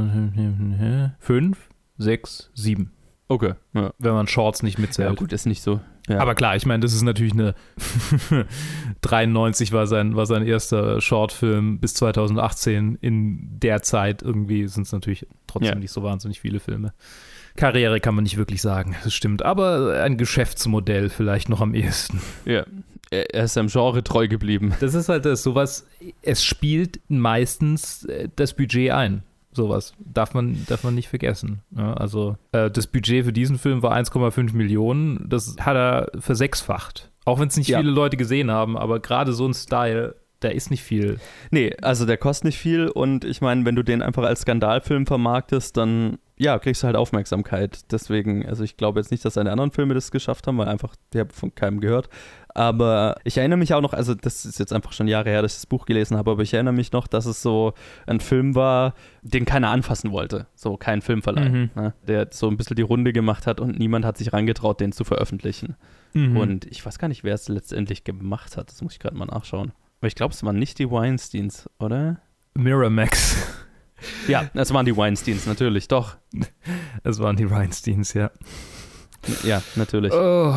fünf, 1.20 1.70
sechs, 1.98 2.52
sieben. 2.54 2.92
Okay. 3.32 3.54
Ja, 3.74 3.94
Wenn 4.00 4.14
man 4.14 4.28
Shorts 4.28 4.64
nicht 4.64 4.80
ja 4.80 4.82
mitzählt. 4.82 5.16
gut, 5.18 5.32
ist 5.34 5.46
nicht 5.46 5.62
so. 5.62 5.80
Ja. 6.08 6.20
Aber 6.20 6.34
klar, 6.34 6.56
ich 6.56 6.66
meine, 6.66 6.80
das 6.82 6.94
ist 6.94 7.04
natürlich 7.04 7.34
eine 7.34 7.54
93 9.02 9.72
war 9.72 9.88
sein, 9.88 10.16
war 10.16 10.26
sein 10.26 10.46
erster 10.46 11.00
Shortfilm 11.02 11.80
bis 11.80 11.94
2018. 11.94 12.98
In 13.02 13.60
der 13.60 13.82
Zeit 13.82 14.22
irgendwie 14.22 14.68
sind 14.68 14.88
es 14.88 14.92
natürlich 14.92 15.28
trotzdem 15.48 15.74
Ja. 15.74 15.80
nicht 15.80 15.92
so 15.92 16.04
wahnsinnig 16.04 16.40
viele 16.40 16.60
Filme. 16.60 16.94
Karriere 17.56 18.00
kann 18.00 18.16
man 18.16 18.24
nicht 18.24 18.38
wirklich 18.38 18.62
sagen, 18.62 18.96
das 19.04 19.14
stimmt. 19.14 19.44
Aber 19.44 20.02
ein 20.04 20.18
Geschäftsmodell 20.18 21.10
vielleicht 21.10 21.50
noch 21.50 21.62
am 21.62 21.74
ehesten. 21.74 22.22
ja. 22.46 22.66
Er 23.12 23.34
er 23.34 23.46
ist 23.46 23.56
seinem 23.56 23.70
Genre 23.70 24.04
treu 24.04 24.28
geblieben. 24.28 24.76
Das 24.82 24.94
ist 24.94 25.10
halt 25.10 25.26
das, 25.26 25.42
sowas, 25.42 25.88
es 26.22 26.44
spielt 26.44 27.00
meistens 27.08 28.06
äh, 28.06 28.30
das 28.36 28.54
Budget 28.54 28.92
ein. 28.92 29.24
Sowas 29.64 29.94
darf 30.00 30.34
man, 30.34 30.66
darf 30.68 30.84
man 30.84 30.96
nicht 30.96 31.10
vergessen. 31.10 31.62
Ja, 31.76 31.94
also 31.94 32.38
äh, 32.54 32.72
das 32.72 32.88
Budget 32.88 33.26
für 33.26 33.34
diesen 33.34 33.58
Film 33.58 33.82
war 33.84 33.94
1,5 33.96 34.54
Millionen. 34.56 35.26
Das 35.28 35.56
hat 35.60 35.76
er 35.76 36.08
versechsfacht. 36.20 37.12
Auch 37.26 37.40
wenn 37.40 37.50
es 37.50 37.58
nicht 37.58 37.68
Ja. 37.68 37.80
viele 37.80 37.92
Leute 37.92 38.16
gesehen 38.18 38.50
haben, 38.52 38.78
aber 38.78 39.00
gerade 39.02 39.34
so 39.34 39.46
ein 39.46 39.54
Style, 39.54 40.16
da 40.40 40.50
ist 40.50 40.72
nicht 40.72 40.84
viel. 40.84 41.20
Nee, 41.52 41.76
also 41.82 42.06
der 42.06 42.18
kostet 42.18 42.46
nicht 42.46 42.58
viel 42.58 42.88
und 42.88 43.26
ich 43.26 43.42
meine, 43.42 43.66
wenn 43.66 43.76
du 43.76 43.84
den 43.84 44.02
einfach 44.02 44.24
als 44.24 44.42
Skandalfilm 44.42 45.06
vermarktest, 45.06 45.76
dann 45.78 46.18
ja, 46.42 46.58
kriegst 46.58 46.82
du 46.84 46.88
halt 46.88 46.96
Aufmerksamkeit. 46.96 47.92
Deswegen, 47.92 48.46
also 48.48 48.64
ich 48.64 48.78
glaube 48.78 49.02
jetzt 49.02 49.12
nicht, 49.12 49.26
dass 49.26 49.34
seine 49.34 49.52
anderen 49.52 49.72
Filme 49.72 49.94
das 49.94 50.10
geschafft 50.12 50.48
haben, 50.48 50.58
weil 50.58 50.70
einfach, 50.70 50.96
ich 51.14 51.20
habe 51.20 51.34
von 51.34 51.54
keinem 51.54 51.82
gehört. 51.82 52.08
Aber 52.56 53.18
ich 53.26 53.38
erinnere 53.38 53.60
mich 53.60 53.74
auch 53.74 53.82
noch, 53.82 53.94
also 53.94 54.16
das 54.16 54.46
ist 54.46 54.58
jetzt 54.58 54.72
einfach 54.74 54.94
schon 54.94 55.08
Jahre 55.10 55.30
her, 55.30 55.42
dass 55.42 55.54
ich 55.54 55.58
das 55.60 55.66
Buch 55.66 55.86
gelesen 55.86 56.18
habe, 56.18 56.32
aber 56.32 56.42
ich 56.42 56.54
erinnere 56.54 56.74
mich 56.74 56.94
noch, 56.94 57.08
dass 57.08 57.26
es 57.26 57.42
so 57.42 57.74
ein 58.08 58.22
Film 58.22 58.56
war, 58.56 58.94
den 59.22 59.44
keiner 59.46 59.70
anfassen 59.70 60.12
wollte. 60.12 60.48
So 60.56 60.78
kein 60.78 61.02
Filmverleih, 61.02 61.50
Mhm. 61.50 61.70
ne? 61.76 61.94
der 62.08 62.30
so 62.32 62.48
ein 62.48 62.56
bisschen 62.56 62.76
die 62.78 62.82
Runde 62.84 63.12
gemacht 63.12 63.46
hat 63.46 63.60
und 63.60 63.78
niemand 63.78 64.06
hat 64.06 64.18
sich 64.18 64.32
reingetraut, 64.32 64.80
den 64.80 64.94
zu 64.94 65.04
veröffentlichen. 65.04 65.76
Mhm. 66.14 66.38
Und 66.38 66.66
ich 66.66 66.86
weiß 66.86 66.98
gar 67.00 67.10
nicht, 67.10 67.24
wer 67.26 67.36
es 67.36 67.50
letztendlich 67.50 68.04
gemacht 68.06 68.56
hat. 68.58 68.70
Das 68.72 68.82
muss 68.82 68.94
ich 68.94 69.00
gerade 69.00 69.16
mal 69.18 69.26
nachschauen. 69.26 69.74
Aber 70.00 70.08
ich 70.08 70.16
glaube, 70.16 70.34
es 70.34 70.44
waren 70.44 70.58
nicht 70.58 70.80
die 70.80 70.90
Weinsteins, 70.90 71.70
oder? 71.80 72.22
Miramax. 72.54 73.36
Ja, 74.30 74.50
es 74.54 74.74
waren 74.74 74.86
die 74.86 74.96
Weinsteins, 74.96 75.46
natürlich, 75.46 75.90
doch. 75.90 76.16
Es 77.04 77.20
waren 77.20 77.36
die 77.36 77.50
Weinsteins, 77.50 78.14
ja. 78.14 78.32
Ja, 79.44 79.62
natürlich. 79.76 80.14
Oh, 80.14 80.56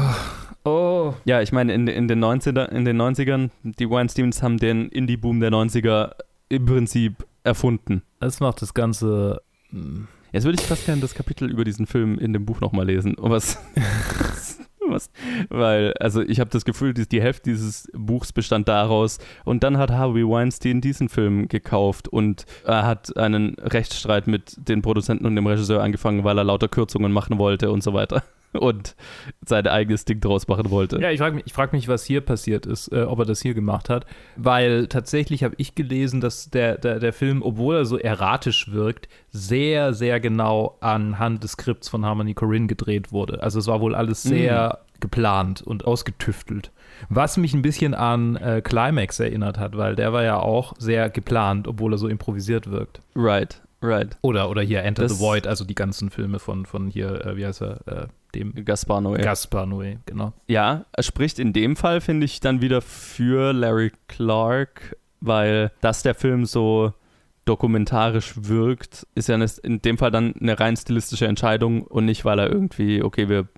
oh. 0.64 1.14
Ja, 1.24 1.40
ich 1.40 1.50
meine, 1.50 1.74
in, 1.74 1.88
in, 1.88 2.06
den 2.06 2.22
90er, 2.24 2.68
in 2.68 2.84
den 2.84 3.00
90ern, 3.00 3.50
die 3.64 3.90
Weinsteins 3.90 4.42
haben 4.42 4.58
den 4.58 4.88
Indie-Boom 4.88 5.40
der 5.40 5.50
90er 5.50 6.12
im 6.48 6.64
Prinzip 6.66 7.26
erfunden. 7.42 8.02
Das 8.20 8.38
macht 8.38 8.62
das 8.62 8.74
Ganze. 8.74 9.42
mm, 9.70 10.04
Jetzt 10.30 10.44
würde 10.44 10.58
ich 10.60 10.66
fast 10.66 10.86
gerne 10.86 11.00
das 11.00 11.14
Kapitel 11.14 11.50
über 11.50 11.64
diesen 11.64 11.86
Film 11.86 12.18
in 12.18 12.32
dem 12.32 12.46
Buch 12.46 12.60
nochmal 12.60 12.86
lesen. 12.86 13.16
Was, 13.18 13.58
was, 14.92 15.10
weil, 15.48 15.94
also 15.94 16.22
ich 16.22 16.40
habe 16.40 16.50
das 16.50 16.64
Gefühl, 16.64 16.94
die, 16.94 17.08
die 17.08 17.20
Hälfte 17.20 17.50
dieses 17.50 17.88
Buchs 17.94 18.32
bestand 18.32 18.68
daraus. 18.68 19.18
Und 19.44 19.62
dann 19.62 19.78
hat 19.78 19.90
Harvey 19.90 20.26
Weinstein 20.26 20.80
diesen 20.80 21.08
Film 21.08 21.48
gekauft 21.48 22.08
und 22.08 22.46
er 22.64 22.86
hat 22.86 23.16
einen 23.16 23.54
Rechtsstreit 23.58 24.26
mit 24.26 24.68
den 24.68 24.82
Produzenten 24.82 25.26
und 25.26 25.36
dem 25.36 25.46
Regisseur 25.46 25.82
angefangen, 25.82 26.24
weil 26.24 26.38
er 26.38 26.44
lauter 26.44 26.68
Kürzungen 26.68 27.12
machen 27.12 27.38
wollte 27.38 27.70
und 27.70 27.82
so 27.82 27.92
weiter. 27.92 28.22
Und 28.52 28.96
sein 29.46 29.66
eigenes 29.66 30.04
Ding 30.04 30.20
draus 30.20 30.46
machen 30.46 30.70
wollte. 30.70 31.00
Ja, 31.00 31.10
ich 31.10 31.18
frage 31.18 31.36
mich, 31.36 31.46
ich 31.46 31.52
frag 31.54 31.72
mich, 31.72 31.88
was 31.88 32.04
hier 32.04 32.20
passiert 32.20 32.66
ist, 32.66 32.88
äh, 32.92 33.02
ob 33.02 33.18
er 33.20 33.24
das 33.24 33.40
hier 33.40 33.54
gemacht 33.54 33.88
hat. 33.88 34.04
Weil 34.36 34.88
tatsächlich 34.88 35.42
habe 35.42 35.54
ich 35.56 35.74
gelesen, 35.74 36.20
dass 36.20 36.50
der, 36.50 36.76
der, 36.76 36.98
der 36.98 37.12
Film, 37.14 37.42
obwohl 37.42 37.76
er 37.76 37.84
so 37.86 37.96
erratisch 37.98 38.70
wirkt, 38.70 39.08
sehr, 39.30 39.94
sehr 39.94 40.20
genau 40.20 40.76
anhand 40.80 41.42
des 41.44 41.52
Skripts 41.52 41.88
von 41.88 42.04
Harmony 42.04 42.34
Corinne 42.34 42.66
gedreht 42.66 43.10
wurde. 43.10 43.42
Also 43.42 43.58
es 43.58 43.66
war 43.68 43.80
wohl 43.80 43.94
alles 43.94 44.22
sehr 44.22 44.80
geplant 45.00 45.62
und 45.62 45.84
ausgetüftelt. 45.86 46.70
Was 47.08 47.36
mich 47.36 47.54
ein 47.54 47.62
bisschen 47.62 47.94
an 47.94 48.36
äh, 48.36 48.60
Climax 48.62 49.18
erinnert 49.18 49.58
hat, 49.58 49.76
weil 49.76 49.96
der 49.96 50.12
war 50.12 50.22
ja 50.24 50.38
auch 50.38 50.74
sehr 50.78 51.08
geplant, 51.10 51.66
obwohl 51.66 51.94
er 51.94 51.98
so 51.98 52.06
improvisiert 52.06 52.70
wirkt. 52.70 53.00
Right, 53.16 53.60
right. 53.82 54.16
Oder, 54.20 54.48
oder 54.50 54.62
hier 54.62 54.82
Enter 54.82 55.02
Das- 55.04 55.18
the 55.18 55.24
Void, 55.24 55.46
also 55.46 55.64
die 55.64 55.74
ganzen 55.74 56.10
Filme 56.10 56.38
von, 56.38 56.66
von 56.66 56.88
hier, 56.88 57.24
äh, 57.26 57.36
wie 57.36 57.46
heißt 57.46 57.62
er, 57.62 57.80
äh, 57.86 58.06
dem 58.34 58.64
Gaspar 58.64 59.00
Noé. 59.00 59.22
Gaspar 59.22 59.66
Noé, 59.66 59.98
genau. 60.06 60.32
Ja, 60.46 60.84
es 60.92 61.06
spricht 61.06 61.38
in 61.38 61.52
dem 61.52 61.76
Fall, 61.76 62.00
finde 62.00 62.24
ich, 62.24 62.40
dann 62.40 62.60
wieder 62.60 62.80
für 62.80 63.52
Larry 63.52 63.92
Clark, 64.08 64.96
weil 65.20 65.72
dass 65.80 66.02
der 66.02 66.14
Film 66.14 66.44
so 66.44 66.92
dokumentarisch 67.44 68.34
wirkt, 68.36 69.06
ist 69.14 69.28
ja 69.28 69.36
in 69.62 69.82
dem 69.82 69.98
Fall 69.98 70.10
dann 70.10 70.34
eine 70.40 70.58
rein 70.60 70.76
stilistische 70.76 71.26
Entscheidung 71.26 71.82
und 71.82 72.04
nicht, 72.04 72.24
weil 72.24 72.38
er 72.38 72.48
irgendwie, 72.50 73.02
okay, 73.02 73.28
wir 73.28 73.48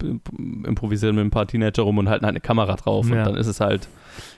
improvisieren 0.65 1.17
mit 1.17 1.25
ein 1.27 1.31
paar 1.31 1.47
Teenager 1.47 1.83
rum 1.83 1.99
und 1.99 2.09
halten 2.09 2.25
halt 2.25 2.33
eine 2.33 2.41
Kamera 2.41 2.77
drauf 2.77 3.09
Ja. 3.09 3.19
und 3.19 3.25
dann 3.27 3.35
ist 3.37 3.47
es 3.47 3.61
halt 3.61 3.89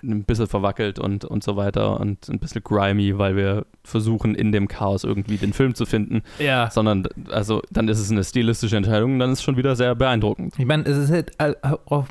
ein 0.02 0.24
bisschen 0.24 0.46
verwackelt 0.46 0.98
und, 0.98 1.24
und 1.24 1.44
so 1.44 1.56
weiter 1.56 2.00
und 2.00 2.28
ein 2.28 2.38
bisschen 2.38 2.64
grimy, 2.64 3.18
weil 3.18 3.36
wir 3.36 3.66
versuchen, 3.84 4.34
in 4.34 4.50
dem 4.50 4.68
Chaos 4.68 5.04
irgendwie 5.04 5.36
den 5.36 5.52
Film 5.52 5.74
zu 5.74 5.86
finden, 5.86 6.22
Ja. 6.38 6.70
sondern 6.70 7.06
also 7.30 7.62
dann 7.70 7.88
ist 7.88 8.00
es 8.00 8.10
eine 8.10 8.24
stilistische 8.24 8.76
Entscheidung 8.76 9.12
und 9.14 9.18
dann 9.20 9.30
ist 9.30 9.38
es 9.40 9.44
schon 9.44 9.56
wieder 9.56 9.76
sehr 9.76 9.94
beeindruckend. 9.94 10.54
Ich 10.58 10.66
meine, 10.66 10.84
es 10.84 10.96
ist 10.96 11.10
halt 11.10 11.32
äh, 11.38 11.54
auch, 11.62 12.06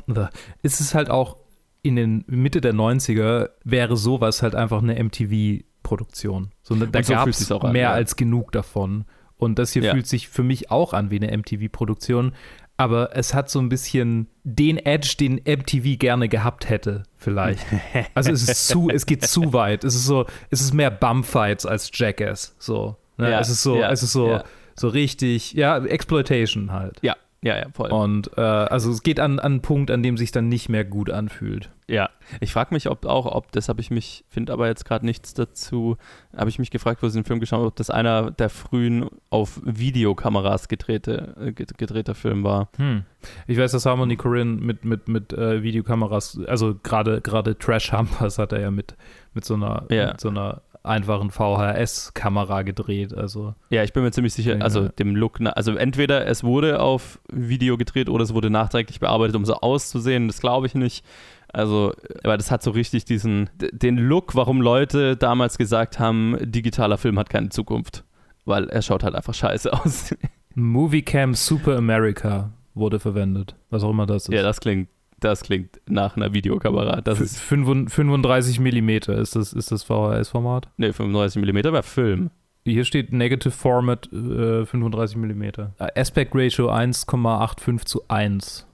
es 0.62 0.80
ist 0.80 0.94
halt 0.94 1.10
auch 1.10 1.36
in 1.82 1.96
den 1.96 2.24
Mitte 2.26 2.60
der 2.60 2.74
90er 2.74 3.50
wäre 3.62 3.96
sowas 3.96 4.42
halt 4.42 4.54
einfach 4.56 4.82
eine 4.82 5.02
MTV 5.02 5.62
MTV-Produktion. 5.86 6.50
So, 6.62 6.74
da 6.74 7.02
so 7.02 7.12
gab 7.12 7.28
es 7.28 7.48
mehr 7.48 7.62
an, 7.62 7.74
ja. 7.76 7.90
als 7.92 8.16
genug 8.16 8.52
davon. 8.52 9.04
Und 9.36 9.58
das 9.58 9.72
hier 9.72 9.82
Ja. 9.82 9.92
fühlt 9.92 10.06
sich 10.06 10.28
für 10.28 10.42
mich 10.42 10.70
auch 10.70 10.92
an 10.92 11.10
wie 11.10 11.16
eine 11.16 11.30
MTV-Produktion. 11.36 12.32
Aber 12.78 13.16
es 13.16 13.32
hat 13.32 13.48
so 13.48 13.58
ein 13.58 13.70
bisschen 13.70 14.28
den 14.44 14.76
Edge, 14.78 15.14
den 15.18 15.36
MTV 15.44 15.98
gerne 15.98 16.28
gehabt 16.28 16.68
hätte, 16.68 17.04
vielleicht. 17.16 17.64
Also 18.14 18.32
es 18.32 18.46
ist 18.46 18.68
zu, 18.68 18.90
es 18.90 19.06
geht 19.06 19.24
zu 19.24 19.52
weit. 19.54 19.82
Es 19.84 19.94
ist 19.94 20.04
so, 20.04 20.26
es 20.50 20.60
ist 20.60 20.74
mehr 20.74 20.90
Bumfights 20.90 21.64
als 21.64 21.90
Jackass. 21.94 22.54
So. 22.58 22.96
Ne? 23.16 23.30
Ja, 23.30 23.40
es 23.40 23.48
ist 23.48 23.62
so, 23.62 23.82
es 23.82 24.02
ist 24.02 24.12
so, 24.12 24.40
so 24.74 24.88
richtig, 24.88 25.54
ja, 25.54 25.78
Exploitation 25.78 26.70
halt. 26.72 26.98
Ja, 27.00 27.16
ja, 27.42 27.56
ja, 27.56 27.66
voll. 27.72 27.90
Und 27.90 28.30
äh, 28.36 28.40
also 28.42 28.90
es 28.90 29.02
geht 29.02 29.20
an, 29.20 29.38
an 29.38 29.52
einen 29.52 29.62
Punkt, 29.62 29.90
an 29.90 30.02
dem 30.02 30.18
sich 30.18 30.32
dann 30.32 30.48
nicht 30.48 30.68
mehr 30.68 30.84
gut 30.84 31.10
anfühlt. 31.10 31.70
Ja, 31.88 32.10
ich 32.40 32.52
frage 32.52 32.74
mich, 32.74 32.90
ob 32.90 33.06
auch, 33.06 33.26
ob 33.26 33.52
das 33.52 33.68
habe 33.68 33.80
ich 33.80 33.92
mich, 33.92 34.24
finde 34.28 34.52
aber 34.52 34.66
jetzt 34.66 34.84
gerade 34.84 35.06
nichts 35.06 35.34
dazu, 35.34 35.96
habe 36.36 36.50
ich 36.50 36.58
mich 36.58 36.72
gefragt, 36.72 37.00
wo 37.00 37.06
ich 37.06 37.12
den 37.12 37.24
Film 37.24 37.38
geschaut 37.38 37.58
habe, 37.58 37.68
ob 37.68 37.76
das 37.76 37.90
einer 37.90 38.32
der 38.32 38.48
frühen 38.50 39.08
auf 39.30 39.60
Videokameras 39.64 40.66
gedrehte, 40.66 41.36
äh, 41.40 41.50
ged- 41.50 41.76
gedrehter 41.78 42.16
Film 42.16 42.42
war. 42.42 42.70
Hm. 42.78 43.04
Ich 43.46 43.56
weiß, 43.56 43.70
dass 43.70 43.86
Harmony 43.86 44.16
Korine 44.16 44.56
mit, 44.60 44.84
mit, 44.84 45.06
mit 45.06 45.32
äh, 45.32 45.62
Videokameras, 45.62 46.40
also 46.48 46.74
gerade 46.82 47.20
gerade 47.20 47.56
Trash 47.56 47.92
Humpers 47.92 48.38
hat 48.38 48.52
er 48.52 48.60
ja 48.62 48.70
mit, 48.72 48.96
mit 49.32 49.44
so 49.44 49.54
einer 49.54 49.84
Ja. 49.88 50.08
mit 50.08 50.20
so 50.20 50.28
einer 50.30 50.62
einfachen 50.82 51.30
VHS-Kamera 51.30 52.62
gedreht. 52.62 53.14
Also 53.14 53.54
Ja, 53.70 53.82
ich 53.82 53.92
bin 53.92 54.02
mir 54.02 54.10
ziemlich 54.12 54.34
sicher, 54.34 54.56
also 54.60 54.88
dem 54.88 55.16
Look, 55.16 55.38
also 55.40 55.74
entweder 55.76 56.26
es 56.26 56.42
wurde 56.44 56.80
auf 56.80 57.20
Video 57.32 57.76
gedreht 57.76 58.08
oder 58.08 58.22
es 58.24 58.34
wurde 58.34 58.50
nachträglich 58.50 59.00
bearbeitet, 59.00 59.36
um 59.36 59.44
so 59.44 59.54
auszusehen, 59.54 60.26
das 60.28 60.40
glaube 60.40 60.66
ich 60.66 60.74
nicht. 60.74 61.04
Also, 61.52 61.92
aber 62.22 62.36
das 62.36 62.50
hat 62.50 62.62
so 62.62 62.70
richtig 62.70 63.04
diesen, 63.04 63.48
den 63.72 63.96
Look, 63.98 64.34
warum 64.34 64.60
Leute 64.60 65.16
damals 65.16 65.58
gesagt 65.58 65.98
haben, 65.98 66.36
digitaler 66.42 66.98
Film 66.98 67.18
hat 67.18 67.30
keine 67.30 67.48
Zukunft. 67.48 68.04
Weil 68.44 68.68
er 68.68 68.82
schaut 68.82 69.02
halt 69.02 69.14
einfach 69.14 69.34
scheiße 69.34 69.72
aus. 69.84 70.14
Moviecam 70.54 71.34
Super 71.34 71.76
America 71.76 72.50
wurde 72.74 73.00
verwendet. 73.00 73.54
Was 73.70 73.82
auch 73.82 73.90
immer 73.90 74.06
das 74.06 74.28
ist. 74.28 74.34
ja, 74.34 74.42
das 74.42 74.60
klingt, 74.60 74.88
das 75.20 75.42
klingt 75.42 75.80
nach 75.88 76.16
einer 76.16 76.32
Videokamera. 76.32 77.00
Das 77.00 77.20
ist, 77.20 77.38
35 77.38 78.60
Millimeter 78.60 79.16
ist 79.16 79.34
das, 79.36 79.52
ist 79.52 79.72
das 79.72 79.82
VHS-Format. 79.84 80.68
ne, 80.76 80.92
35 80.92 81.42
mm 81.42 81.56
wäre 81.64 81.82
Film. 81.82 82.30
Hier 82.64 82.84
steht 82.84 83.12
Negative 83.12 83.52
Format 83.52 84.12
äh, 84.12 84.64
35 84.66 85.16
Millimeter. 85.16 85.72
Äh, 85.78 86.00
Aspect 86.00 86.32
Ratio 86.34 86.70
1,85 86.70 87.84
zu 87.84 88.02
1. 88.08 88.66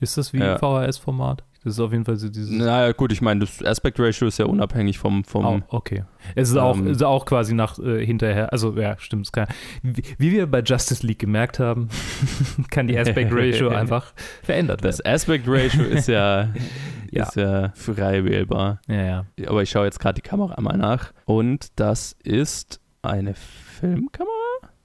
Ist 0.00 0.18
das 0.18 0.32
wie 0.32 0.38
Ja. 0.38 0.58
VHS-Format? 0.58 1.44
Das 1.68 1.76
ist 1.76 1.80
auf 1.80 1.92
jeden 1.92 2.04
Fall 2.04 2.16
so 2.16 2.28
dieses. 2.28 2.50
Naja, 2.50 2.92
gut, 2.92 3.12
ich 3.12 3.20
meine, 3.20 3.40
das 3.40 3.62
Aspect 3.64 4.00
Ratio 4.00 4.26
ist 4.26 4.38
ja 4.38 4.46
unabhängig 4.46 4.98
vom, 4.98 5.24
vom 5.24 5.44
Oh, 5.44 5.60
okay. 5.68 6.04
Es 6.34 6.50
ist 6.50 6.56
auch, 6.56 6.76
Ähm, 6.76 6.88
ist 6.88 7.02
auch 7.02 7.24
quasi 7.26 7.54
nach 7.54 7.78
äh, 7.78 8.04
hinterher, 8.04 8.52
also 8.52 8.74
ja, 8.76 8.96
stimmt. 8.98 9.26
es 9.26 9.32
Kann, 9.32 9.46
wie, 9.82 10.02
wie 10.18 10.32
wir 10.32 10.46
bei 10.46 10.60
Justice 10.60 11.06
League 11.06 11.18
gemerkt 11.18 11.58
haben, 11.58 11.88
kann 12.70 12.86
die 12.88 12.98
Aspect 12.98 13.32
Ratio 13.32 13.68
einfach 13.76 14.12
verändert 14.42 14.84
Das 14.84 14.98
werden. 14.98 15.14
Aspect 15.14 15.44
Ratio 15.46 15.84
ist 15.84 16.08
ja, 16.08 16.48
Ja. 17.10 17.24
ist 17.24 17.36
ja 17.36 17.72
frei 17.74 18.24
wählbar. 18.24 18.80
Ja, 18.88 19.02
ja. 19.02 19.26
Aber 19.46 19.62
ich 19.62 19.70
schaue 19.70 19.84
jetzt 19.86 20.00
gerade 20.00 20.20
die 20.20 20.28
Kamera 20.28 20.60
mal 20.60 20.76
nach. 20.76 21.12
Und 21.24 21.68
das 21.76 22.16
ist 22.22 22.80
eine 23.02 23.34
Filmkamera? 23.34 24.28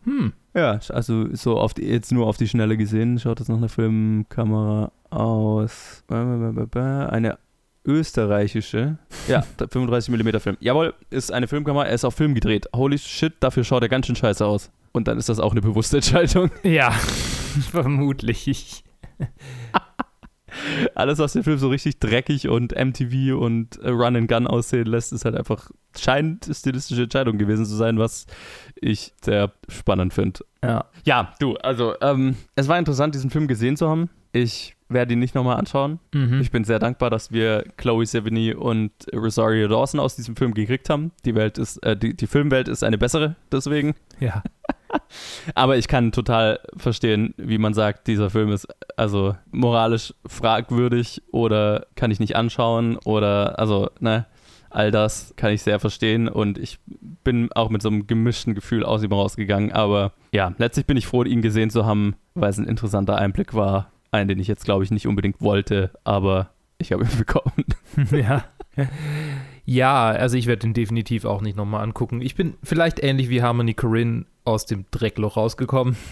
Hm. 0.04 0.34
Ja, 0.56 0.80
also 0.89 1.34
so 1.36 1.58
auf 1.58 1.74
die, 1.74 1.84
jetzt 1.84 2.12
nur 2.12 2.28
auf 2.28 2.38
die 2.38 2.48
Schnelle 2.48 2.78
gesehen, 2.78 3.17
schaut 3.19 3.39
das 3.39 3.50
nach 3.50 3.58
einer 3.58 3.69
Filmkamera 3.69 4.91
aus. 5.15 6.04
Eine 6.10 7.38
österreichische. 7.86 8.97
Ja, 9.28 9.41
35 9.58 10.15
mm 10.15 10.39
Film. 10.39 10.58
Jawohl, 10.60 10.93
ist 11.10 11.32
eine 11.32 11.47
Filmkamera, 11.47 11.86
er 11.86 11.93
ist 11.93 12.06
auf 12.06 12.15
Film 12.15 12.34
gedreht. 12.34 12.67
Holy 12.76 12.97
shit, 12.97 13.34
dafür 13.39 13.63
schaut 13.63 13.84
er 13.84 13.89
ganz 13.89 14.08
schön 14.08 14.15
scheiße 14.15 14.45
aus. 14.45 14.71
Und 14.91 15.08
dann 15.08 15.17
ist 15.17 15.30
das 15.30 15.39
auch 15.39 15.52
eine 15.52 15.62
bewusste 15.62 15.97
Entscheidung. 15.97 16.52
Ja, 16.63 16.91
vermutlich. 17.71 18.84
Alles, 20.95 21.19
was 21.19 21.34
den 21.34 21.43
Film 21.43 21.58
so 21.58 21.69
richtig 21.69 21.99
dreckig 21.99 22.47
und 22.47 22.73
MTV 22.73 23.38
und 23.38 23.78
äh, 23.82 23.89
Run 23.89 24.15
and 24.15 24.28
Gun 24.28 24.47
aussehen 24.47 24.86
lässt, 24.86 25.13
ist 25.13 25.26
halt 25.26 25.36
einfach, 25.36 25.69
scheint 25.97 26.49
stilistische 26.52 27.04
Entscheidung 27.04 27.38
gewesen 27.38 27.65
zu 27.65 27.76
sein, 27.76 27.97
was 27.99 28.26
ich 28.76 29.13
sehr 29.21 29.52
spannend 29.69 30.13
finde. 30.13 30.41
Ja. 30.63 30.86
Ja, 31.06 31.34
du, 31.39 31.56
also, 31.58 31.95
ähm, 32.02 32.36
es 32.56 32.67
war 32.67 32.80
interessant, 32.80 33.15
diesen 33.15 33.30
Film 33.30 33.47
gesehen 33.47 33.78
zu 33.78 33.89
haben. 33.89 34.10
Ich 34.32 34.76
werde 34.89 35.13
ihn 35.13 35.19
nicht 35.19 35.36
nochmal 35.36 35.58
anschauen. 35.58 35.99
Mhm. 36.13 36.39
Ich 36.41 36.52
bin 36.52 36.63
sehr 36.63 36.80
dankbar, 36.80 37.10
dass 37.10 37.32
wir 37.32 37.63
Chloe 37.78 38.06
Sevigny 38.06 38.54
und 38.54 38.91
Rosario 39.13 39.67
Dawson 39.67 39.99
aus 39.99 40.15
diesem 40.15 40.36
Film 40.36 40.54
gekriegt 40.54 40.89
haben. 40.89 41.12
Die 41.26 41.36
Welt 41.36 41.58
ist, 41.58 41.78
äh, 41.84 41.97
die, 41.97 42.15
die 42.15 42.28
Filmwelt 42.28 42.67
ist 42.67 42.84
eine 42.84 42.97
bessere, 42.97 43.36
deswegen. 43.52 43.95
ja. 44.19 44.43
Aber 45.56 45.77
ich 45.77 45.88
kann 45.88 46.12
total 46.12 46.60
verstehen, 46.77 47.34
wie 47.38 47.58
man 47.58 47.73
sagt, 47.73 48.08
dieser 48.08 48.29
Film 48.29 48.51
ist 48.51 48.67
also 48.97 49.36
moralisch 49.51 50.13
fragwürdig 50.25 51.21
oder 51.32 51.88
kann 51.95 52.12
ich 52.12 52.19
nicht 52.19 52.36
anschauen 52.36 52.97
oder 52.97 53.60
also, 53.60 53.89
ne, 53.99 54.25
all 54.69 54.91
das 54.91 55.34
kann 55.36 55.51
ich 55.51 55.62
sehr 55.62 55.79
verstehen 55.79 56.27
und 56.27 56.58
ich 56.58 56.79
bin 57.23 57.51
auch 57.53 57.69
mit 57.69 57.82
so 57.82 57.89
einem 57.89 58.08
gemischten 58.08 58.56
Gefühl 58.56 58.84
aus 58.84 59.03
ihm 59.03 59.13
rausgegangen. 59.13 59.71
Aber 59.71 60.13
ja, 60.32 60.53
letztlich 60.58 60.86
bin 60.86 60.97
ich 60.97 61.08
froh, 61.08 61.23
ihn 61.23 61.41
gesehen 61.41 61.69
zu 61.69 61.86
haben, 61.86 62.15
weil 62.34 62.49
es 62.49 62.58
ein 62.58 62.67
interessanter 62.67 63.17
Einblick 63.17 63.53
war. 63.53 63.91
Einen, 64.12 64.27
den 64.27 64.39
ich 64.39 64.47
jetzt, 64.47 64.65
glaube 64.65 64.84
ich, 64.84 64.91
nicht 64.91 65.08
unbedingt 65.08 65.41
wollte, 65.41 65.91
aber 66.03 66.49
ich 66.77 66.91
habe 66.91 67.03
ihn 67.03 67.10
bekommen. 67.17 67.65
ja. 68.12 68.43
Ja, 69.65 70.08
also 70.10 70.36
ich 70.38 70.47
werde 70.47 70.62
den 70.62 70.73
definitiv 70.73 71.26
auch 71.26 71.41
nicht 71.41 71.56
nochmal 71.56 71.84
angucken. 71.84 72.21
Ich 72.21 72.36
bin 72.36 72.56
vielleicht 72.63 73.02
ähnlich 73.02 73.30
wie 73.30 73.41
Harmony 73.41 73.73
Korine 73.73 74.26
aus 74.43 74.65
dem 74.65 74.86
Dreckloch 74.91 75.38
rausgekommen. 75.38 75.95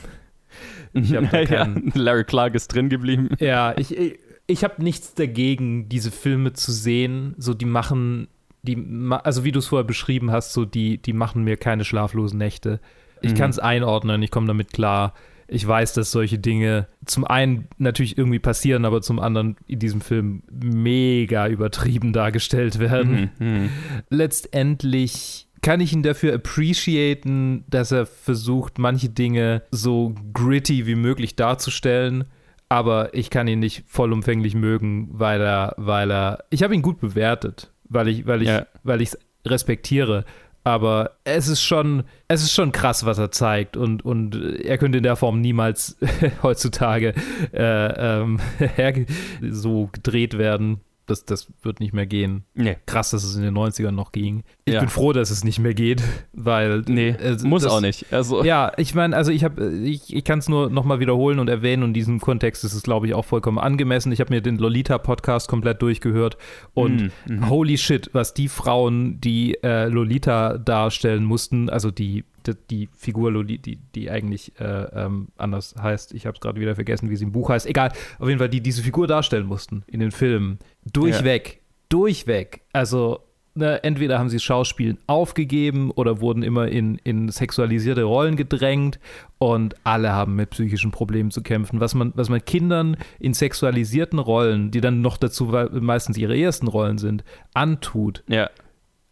Ich 0.93 1.15
hab 1.15 1.31
da 1.31 1.41
ja, 1.43 1.65
Larry 1.93 2.25
Clark 2.25 2.55
ist 2.55 2.67
drin 2.73 2.89
geblieben. 2.89 3.29
Ja, 3.39 3.73
ich, 3.77 3.95
ich, 3.97 4.19
ich 4.47 4.63
habe 4.65 4.83
nichts 4.83 5.13
dagegen, 5.13 5.87
diese 5.87 6.11
Filme 6.11 6.51
zu 6.51 6.73
sehen. 6.73 7.33
So, 7.37 7.53
die 7.53 7.63
machen, 7.63 8.27
die, 8.61 8.77
also 9.23 9.45
wie 9.45 9.53
du 9.53 9.59
es 9.59 9.67
vorher 9.67 9.85
beschrieben 9.85 10.29
hast, 10.31 10.51
so 10.51 10.65
die, 10.65 10.97
die 10.97 11.13
machen 11.13 11.45
mir 11.45 11.55
keine 11.55 11.85
schlaflosen 11.85 12.37
Nächte. 12.37 12.81
Ich 13.21 13.31
Mhm. 13.31 13.37
kann 13.37 13.49
es 13.51 13.59
einordnen, 13.59 14.21
ich 14.21 14.31
komme 14.31 14.47
damit 14.47 14.73
klar. 14.73 15.13
Ich 15.53 15.67
weiß, 15.67 15.93
dass 15.93 16.11
solche 16.11 16.39
Dinge 16.39 16.87
zum 17.05 17.25
einen 17.25 17.67
natürlich 17.77 18.17
irgendwie 18.17 18.39
passieren, 18.39 18.85
aber 18.85 19.01
zum 19.01 19.19
anderen 19.19 19.57
in 19.67 19.79
diesem 19.79 19.99
Film 19.99 20.43
mega 20.49 21.47
übertrieben 21.47 22.13
dargestellt 22.13 22.79
werden 22.79 23.31
Mhm, 23.37 23.45
mhm. 23.47 23.69
letztendlich 24.09 25.47
kann 25.61 25.79
ich 25.79 25.93
ihn 25.93 26.01
dafür 26.03 26.33
appreciaten, 26.35 27.65
dass 27.69 27.91
er 27.91 28.05
versucht, 28.07 28.79
manche 28.79 29.09
Dinge 29.09 29.61
so 29.71 30.15
gritty 30.33 30.87
wie 30.87 30.95
möglich 30.95 31.35
darzustellen. 31.35 32.23
Aber 32.67 33.13
ich 33.13 33.29
kann 33.29 33.47
ihn 33.47 33.59
nicht 33.59 33.83
vollumfänglich 33.85 34.55
mögen, 34.55 35.09
weil 35.11 35.41
er, 35.41 35.73
weil 35.77 36.09
er. 36.11 36.45
Ich 36.49 36.63
habe 36.63 36.73
ihn 36.73 36.81
gut 36.81 36.99
bewertet, 36.99 37.71
weil 37.89 38.07
ich, 38.07 38.25
weil 38.25 38.41
ich, 38.41 38.47
Ja. 38.47 38.65
weil 38.83 39.01
ich 39.01 39.09
es 39.09 39.19
respektiere. 39.45 40.25
Aber 40.63 41.17
es 41.23 41.47
ist 41.47 41.63
schon, 41.63 42.03
es 42.27 42.43
ist 42.43 42.53
schon 42.53 42.71
krass, 42.71 43.05
was 43.05 43.17
er 43.17 43.31
zeigt 43.31 43.77
und, 43.77 44.05
und 44.05 44.35
er 44.35 44.77
könnte 44.77 44.99
in 44.99 45.03
der 45.03 45.15
Form 45.15 45.41
niemals 45.41 45.97
heutzutage 46.43 47.13
äh, 47.51 48.21
ähm, 48.21 48.39
so 49.41 49.89
gedreht 49.91 50.37
werden. 50.37 50.81
Das, 51.11 51.25
das 51.25 51.47
wird 51.61 51.79
nicht 51.79 51.93
mehr 51.93 52.05
gehen 52.05 52.43
Nee. 52.55 52.77
krass, 52.85 53.11
dass 53.11 53.23
es 53.23 53.35
in 53.35 53.41
den 53.43 53.53
90ern 53.53 53.91
noch 53.91 54.11
ging. 54.11 54.43
Ich 54.65 54.73
Ja. 54.73 54.79
bin 54.79 54.89
froh, 54.89 55.11
dass 55.13 55.29
es 55.29 55.43
nicht 55.43 55.59
mehr 55.59 55.73
geht, 55.73 56.01
weil. 56.33 56.83
Nee, 56.87 57.09
äh, 57.09 57.37
muss 57.43 57.63
das, 57.63 57.71
auch 57.73 57.81
nicht. 57.81 58.11
Also, 58.11 58.43
Ja, 58.43 58.71
ich 58.77 58.95
meine, 58.95 59.15
also 59.15 59.31
ich 59.31 59.43
habe, 59.43 59.69
ich, 59.83 60.15
ich 60.15 60.23
kann 60.23 60.39
es 60.39 60.47
nur 60.49 60.69
nochmal 60.69 60.99
wiederholen 60.99 61.39
und 61.39 61.49
erwähnen 61.49 61.83
und 61.83 61.89
in 61.89 61.93
diesem 61.93 62.19
Kontext 62.21 62.63
ist 62.63 62.73
es, 62.73 62.83
glaube 62.83 63.07
ich, 63.07 63.13
auch 63.13 63.25
vollkommen 63.25 63.59
angemessen. 63.59 64.11
Ich 64.11 64.19
habe 64.21 64.33
mir 64.33 64.41
den 64.41 64.57
Lolita-Podcast 64.57 65.47
komplett 65.49 65.81
durchgehört 65.81 66.37
und 66.73 67.01
Mhm, 67.01 67.11
mhm. 67.27 67.49
holy 67.49 67.77
shit, 67.77 68.09
was 68.13 68.33
die 68.33 68.47
Frauen, 68.47 69.19
die 69.19 69.55
äh, 69.63 69.87
Lolita 69.87 70.57
darstellen 70.57 71.23
mussten, 71.25 71.69
also 71.69 71.91
die, 71.91 72.23
die, 72.47 72.55
die 72.69 72.89
Figur 72.93 73.31
Lolita, 73.31 73.63
die, 73.63 73.79
die 73.95 74.09
eigentlich 74.09 74.59
äh, 74.59 74.65
ähm, 74.65 75.29
anders 75.37 75.75
heißt, 75.81 76.13
ich 76.13 76.25
habe 76.25 76.35
es 76.35 76.41
gerade 76.41 76.59
wieder 76.59 76.75
vergessen, 76.75 77.09
wie 77.09 77.15
sie 77.15 77.25
im 77.25 77.31
Buch 77.31 77.49
heißt, 77.49 77.65
egal, 77.67 77.91
auf 78.19 78.27
jeden 78.27 78.39
Fall, 78.39 78.49
die 78.49 78.61
diese 78.61 78.83
Figur 78.83 79.07
darstellen 79.07 79.45
mussten 79.45 79.83
in 79.87 79.99
den 79.99 80.11
Filmen, 80.11 80.59
durchweg, 80.91 81.61
durchweg, 81.89 82.61
also 82.73 83.21
ne, 83.55 83.83
entweder 83.83 84.19
haben 84.19 84.29
sie 84.29 84.39
Schauspielen 84.39 84.97
aufgegeben 85.07 85.91
oder 85.91 86.21
wurden 86.21 86.43
immer 86.43 86.67
in, 86.67 86.97
in 87.03 87.29
sexualisierte 87.29 88.03
Rollen 88.03 88.35
gedrängt 88.35 88.99
und 89.37 89.75
alle 89.83 90.11
haben 90.11 90.35
mit 90.35 90.51
psychischen 90.51 90.91
Problemen 90.91 91.31
zu 91.31 91.41
kämpfen. 91.41 91.79
Was 91.79 91.93
man, 91.93 92.13
was 92.15 92.29
man 92.29 92.43
Kindern 92.43 92.97
in 93.19 93.33
sexualisierten 93.33 94.19
Rollen, 94.19 94.71
die 94.71 94.81
dann 94.81 95.01
noch 95.01 95.17
dazu 95.17 95.45
meistens 95.71 96.17
ihre 96.17 96.37
ersten 96.37 96.67
Rollen 96.67 96.97
sind, 96.97 97.23
antut 97.53 98.23
Ja, 98.27 98.49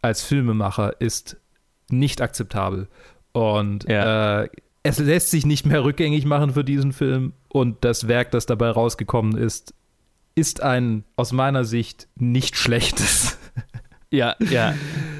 als 0.02 0.22
Filmemacher, 0.22 1.00
ist 1.00 1.36
nicht 1.90 2.20
akzeptabel. 2.20 2.88
Und 3.32 3.88
Ja. 3.88 4.42
äh, 4.42 4.48
es 4.82 4.98
lässt 4.98 5.30
sich 5.30 5.44
nicht 5.46 5.66
mehr 5.66 5.84
rückgängig 5.84 6.24
machen 6.24 6.52
für 6.54 6.64
diesen 6.64 6.92
Film 6.92 7.32
und 7.48 7.84
das 7.84 8.08
Werk, 8.08 8.30
das 8.30 8.46
dabei 8.46 8.70
rausgekommen 8.70 9.36
ist, 9.36 9.74
ist 10.34 10.62
ein 10.62 11.04
aus 11.16 11.32
meiner 11.32 11.64
Sicht 11.64 12.08
nicht 12.16 12.56
schlechtes. 12.56 13.36
ja, 14.10 14.34
ja. 14.38 14.74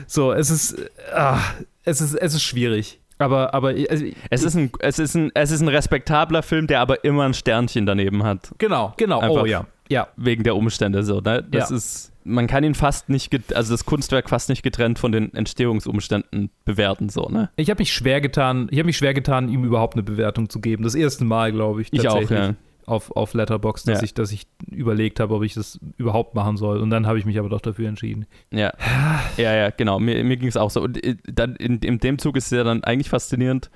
So, 0.07 0.33
es 0.33 0.51
ist, 0.51 0.77
ah, 1.15 1.41
es 1.85 2.01
ist, 2.01 2.15
es 2.15 2.35
ist 2.35 2.43
schwierig. 2.43 3.01
Aber, 3.19 3.53
aber 3.53 3.69
also, 3.91 4.07
Es 4.31 4.43
ist, 4.43 4.55
ein, 4.57 4.71
es, 4.79 4.99
ist 4.99 5.15
ein, 5.15 5.31
es 5.35 5.51
ist 5.51 5.61
ein 5.61 5.69
respektabler 5.69 6.43
Film, 6.43 6.67
der 6.67 6.81
aber 6.81 7.05
immer 7.05 7.25
ein 7.25 7.35
Sternchen 7.35 7.85
daneben 7.85 8.23
hat. 8.25 8.51
genau, 8.57 8.95
genau. 8.97 9.21
Einfach- 9.21 9.43
oh 9.43 9.47
ja, 9.47 9.67
ja. 9.91 10.09
Wegen 10.17 10.43
der 10.43 10.57
Umstände 10.57 11.03
so. 11.03 11.21
Ne? 11.21 11.45
Das 11.51 11.69
Ja. 11.69 11.77
ist, 11.77 12.13
man 12.25 12.47
kann 12.47 12.65
ihn 12.65 12.75
fast 12.75 13.09
nicht, 13.09 13.55
also 13.55 13.73
das 13.73 13.85
Kunstwerk 13.87 14.29
fast 14.29 14.49
nicht 14.49 14.63
getrennt 14.63 14.99
von 14.99 15.13
den 15.13 15.33
Entstehungsumständen 15.35 16.51
bewerten. 16.65 17.09
So, 17.09 17.29
ne? 17.29 17.51
Ich 17.57 17.71
habe 17.71 17.81
mich 17.81 17.93
schwer 17.93 18.21
getan, 18.21 18.69
ich 18.71 18.79
habe 18.79 18.87
mich 18.87 18.97
schwer 18.99 19.15
getan, 19.15 19.49
ihm 19.49 19.65
überhaupt 19.65 19.95
eine 19.95 20.03
Bewertung 20.03 20.49
zu 20.49 20.61
geben. 20.61 20.83
Das 20.85 20.95
erste 20.95 21.25
Mal, 21.25 21.53
glaube 21.53 21.83
ich, 21.83 21.93
Ich 21.93 22.01
auch, 22.09 22.19
tatsächlich 22.19 22.39
ja. 22.39 22.55
auf, 22.87 23.11
auf 23.17 23.35
Letterboxd, 23.35 23.89
dass 23.89 24.01
Ja. 24.01 24.05
ich, 24.05 24.15
dass 24.15 24.33
ich 24.33 24.47
überlegt 24.71 25.21
habe, 25.21 25.35
ob 25.35 25.43
ich 25.43 25.55
das 25.55 25.81
überhaupt 25.97 26.35
machen 26.35 26.57
soll. 26.57 26.79
Und 26.81 26.91
dann 26.91 27.07
habe 27.07 27.19
ich 27.19 27.25
mich 27.25 27.39
aber 27.39 27.49
doch 27.49 27.61
dafür 27.61 27.89
entschieden. 27.89 28.27
Ja, 28.53 28.73
ja, 29.37 29.55
ja, 29.55 29.71
genau. 29.71 29.99
Mir, 29.99 30.23
mir 30.25 30.37
ging 30.37 30.49
es 30.49 30.57
auch 30.57 30.71
so. 30.71 30.83
Und 30.83 31.03
äh, 31.05 31.17
dann 31.25 31.57
in, 31.57 31.79
in 31.79 31.99
dem 31.99 32.19
Zug 32.19 32.37
ist 32.37 32.47
es 32.47 32.51
ja 32.51 32.65
dann 32.65 32.85
eigentlich 32.85 33.09
faszinierend, 33.09 33.71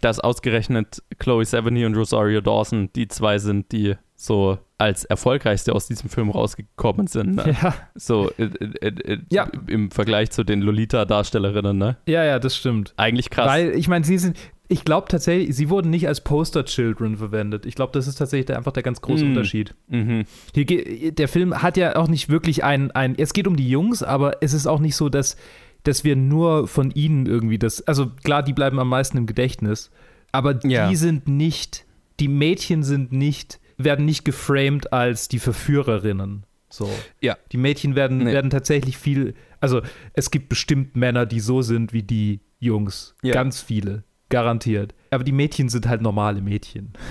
dass 0.00 0.20
ausgerechnet 0.20 1.02
Chloe 1.18 1.44
Sevigny 1.44 1.84
und 1.84 1.94
Rosario 1.94 2.40
Dawson 2.40 2.88
die 2.94 3.08
zwei 3.08 3.38
sind, 3.38 3.72
die 3.72 3.96
so 4.22 4.58
als 4.76 5.04
erfolgreichste 5.06 5.74
aus 5.74 5.86
diesem 5.86 6.10
Film 6.10 6.28
rausgekommen 6.30 7.06
sind. 7.06 7.36
Ne? 7.36 7.56
Ja, 7.62 7.74
So 7.94 8.30
äh, 8.38 8.44
äh, 8.82 8.86
äh, 9.14 9.18
Ja. 9.30 9.50
im 9.66 9.90
Vergleich 9.90 10.30
zu 10.30 10.44
den 10.44 10.60
Lolita-Darstellerinnen, 10.60 11.78
ne? 11.78 11.96
ja, 12.06 12.24
ja, 12.24 12.38
das 12.38 12.54
stimmt. 12.56 12.92
Eigentlich 12.98 13.30
krass. 13.30 13.48
Weil, 13.48 13.70
ich 13.70 13.88
meine, 13.88 14.04
sie 14.04 14.18
sind, 14.18 14.36
ich 14.68 14.84
glaube 14.84 15.08
tatsächlich, 15.08 15.56
sie 15.56 15.70
wurden 15.70 15.88
nicht 15.90 16.06
als 16.06 16.20
Poster-Children 16.22 17.16
verwendet. 17.16 17.64
Ich 17.64 17.74
glaube, 17.74 17.92
das 17.92 18.06
ist 18.06 18.16
tatsächlich 18.16 18.46
der, 18.46 18.58
einfach 18.58 18.72
der 18.72 18.82
ganz 18.82 19.00
große 19.00 19.24
Mm. 19.24 19.28
Unterschied. 19.28 19.74
mhm. 19.88 20.24
Hier, 20.54 21.12
der 21.12 21.28
Film 21.28 21.62
hat 21.62 21.76
ja 21.78 21.96
auch 21.96 22.08
nicht 22.08 22.28
wirklich 22.28 22.62
ein, 22.62 22.90
ein, 22.90 23.14
es 23.18 23.32
geht 23.32 23.46
um 23.46 23.56
die 23.56 23.68
Jungs, 23.70 24.02
aber 24.02 24.42
es 24.42 24.52
ist 24.52 24.66
auch 24.66 24.80
nicht 24.80 24.96
so, 24.96 25.08
dass, 25.08 25.36
dass 25.82 26.04
wir 26.04 26.14
nur 26.16 26.68
von 26.68 26.90
ihnen 26.90 27.24
irgendwie 27.24 27.58
das, 27.58 27.80
also 27.88 28.10
klar, 28.22 28.42
die 28.42 28.52
bleiben 28.52 28.78
am 28.78 28.88
meisten 28.88 29.16
im 29.16 29.26
Gedächtnis, 29.26 29.90
aber 30.30 30.52
die 30.54 30.68
Ja. 30.72 30.94
sind 30.94 31.26
nicht, 31.26 31.86
die 32.20 32.28
Mädchen 32.28 32.82
sind 32.82 33.12
nicht, 33.12 33.60
werden 33.84 34.04
nicht 34.04 34.24
geframed 34.24 34.92
als 34.92 35.28
die 35.28 35.38
Verführerinnen. 35.38 36.44
So. 36.68 36.88
Ja. 37.20 37.36
Die 37.52 37.56
Mädchen 37.56 37.96
werden, 37.96 38.18
Nee. 38.18 38.32
werden 38.32 38.50
tatsächlich 38.50 38.96
viel, 38.96 39.34
also 39.60 39.82
es 40.12 40.30
gibt 40.30 40.48
bestimmt 40.48 40.96
Männer, 40.96 41.26
die 41.26 41.40
so 41.40 41.62
sind 41.62 41.92
wie 41.92 42.02
die 42.02 42.40
Jungs. 42.60 43.14
Ja. 43.22 43.32
Ganz 43.34 43.60
viele. 43.60 44.04
Garantiert. 44.28 44.94
Aber 45.10 45.24
die 45.24 45.32
Mädchen 45.32 45.68
sind 45.68 45.88
halt 45.88 46.02
normale 46.02 46.40
Mädchen. 46.40 46.92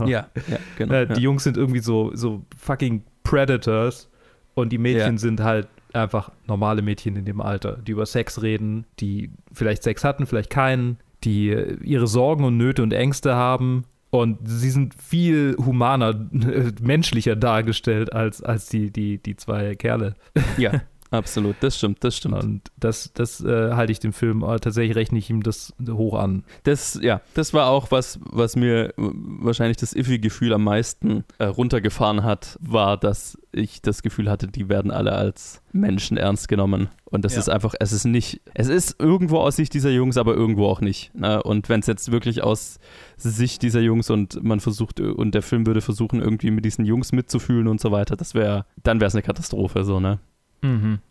Ja, 0.00 0.26
ja, 0.48 0.58
genau. 0.76 0.92
Äh, 0.94 1.06
ja. 1.08 1.14
Die 1.14 1.20
Jungs 1.20 1.44
sind 1.44 1.56
irgendwie 1.56 1.78
so, 1.78 2.10
so 2.16 2.44
fucking 2.56 3.04
Predators 3.22 4.10
und 4.54 4.72
die 4.72 4.78
Mädchen 4.78 5.12
Ja. 5.12 5.18
sind 5.18 5.40
halt 5.40 5.68
einfach 5.92 6.32
normale 6.48 6.82
Mädchen 6.82 7.14
in 7.14 7.24
dem 7.24 7.40
Alter, 7.40 7.76
die 7.76 7.92
über 7.92 8.04
Sex 8.04 8.42
reden, 8.42 8.86
die 8.98 9.30
vielleicht 9.52 9.84
Sex 9.84 10.02
hatten, 10.02 10.26
vielleicht 10.26 10.50
keinen, 10.50 10.98
die 11.22 11.46
ihre 11.82 12.08
Sorgen 12.08 12.42
und 12.42 12.56
Nöte 12.56 12.82
und 12.82 12.92
Ängste 12.92 13.36
haben. 13.36 13.84
Und 14.14 14.38
sie 14.44 14.70
sind 14.70 14.94
viel 14.94 15.56
humaner, 15.58 16.10
äh, 16.32 16.70
menschlicher 16.80 17.34
dargestellt 17.34 18.12
als, 18.12 18.44
als 18.44 18.66
die, 18.66 18.92
die, 18.92 19.18
die 19.18 19.34
zwei 19.34 19.74
Kerle. 19.74 20.14
ja, 20.56 20.82
absolut. 21.18 21.56
Das 21.60 21.76
stimmt, 21.78 22.02
das 22.04 22.16
stimmt. 22.16 22.42
Und 22.42 22.60
das, 22.78 23.10
das 23.14 23.40
äh, 23.42 23.72
halte 23.72 23.92
ich 23.92 24.00
dem 24.00 24.12
Film, 24.12 24.42
äh, 24.42 24.58
tatsächlich 24.58 24.96
rechne 24.96 25.18
ich 25.18 25.30
ihm 25.30 25.42
das 25.42 25.72
hoch 25.88 26.14
an. 26.14 26.44
Das, 26.64 26.98
ja, 27.02 27.20
das 27.34 27.52
war 27.54 27.68
auch 27.68 27.90
was, 27.90 28.18
was 28.24 28.56
mir 28.56 28.90
äh, 28.90 28.92
wahrscheinlich 28.96 29.76
das 29.76 29.92
Iffy-Gefühl 29.92 30.52
am 30.52 30.64
meisten 30.64 31.24
äh, 31.38 31.44
runtergefahren 31.44 32.22
hat, 32.24 32.58
war, 32.60 32.96
dass 32.96 33.38
ich 33.52 33.82
das 33.82 34.02
Gefühl 34.02 34.28
hatte, 34.30 34.48
die 34.48 34.68
werden 34.68 34.90
alle 34.90 35.12
als 35.12 35.62
Menschen 35.72 36.16
ernst 36.16 36.48
genommen. 36.48 36.88
Und 37.04 37.24
das 37.24 37.34
Ja. 37.34 37.40
ist 37.40 37.48
einfach, 37.48 37.74
es 37.78 37.92
ist 37.92 38.04
nicht, 38.04 38.40
es 38.54 38.68
ist 38.68 38.96
irgendwo 38.98 39.38
aus 39.38 39.54
Sicht 39.56 39.72
dieser 39.74 39.90
Jungs, 39.90 40.16
aber 40.16 40.34
irgendwo 40.34 40.66
auch 40.66 40.80
nicht. 40.80 41.14
Ne? 41.14 41.40
Und 41.42 41.68
wenn 41.68 41.78
es 41.80 41.86
jetzt 41.86 42.10
wirklich 42.10 42.42
aus 42.42 42.78
Sicht 43.16 43.62
dieser 43.62 43.80
Jungs 43.80 44.10
und 44.10 44.42
man 44.42 44.58
versucht, 44.58 44.98
und 45.00 45.32
der 45.34 45.42
Film 45.42 45.66
würde 45.66 45.80
versuchen, 45.80 46.20
irgendwie 46.20 46.50
mit 46.50 46.64
diesen 46.64 46.84
Jungs 46.84 47.12
mitzufühlen 47.12 47.68
und 47.68 47.80
so 47.80 47.92
weiter, 47.92 48.16
das 48.16 48.34
wäre, 48.34 48.66
dann 48.82 48.98
wäre 49.00 49.06
es 49.08 49.14
eine 49.14 49.22
Katastrophe, 49.22 49.84
so, 49.84 50.00
ne? 50.00 50.18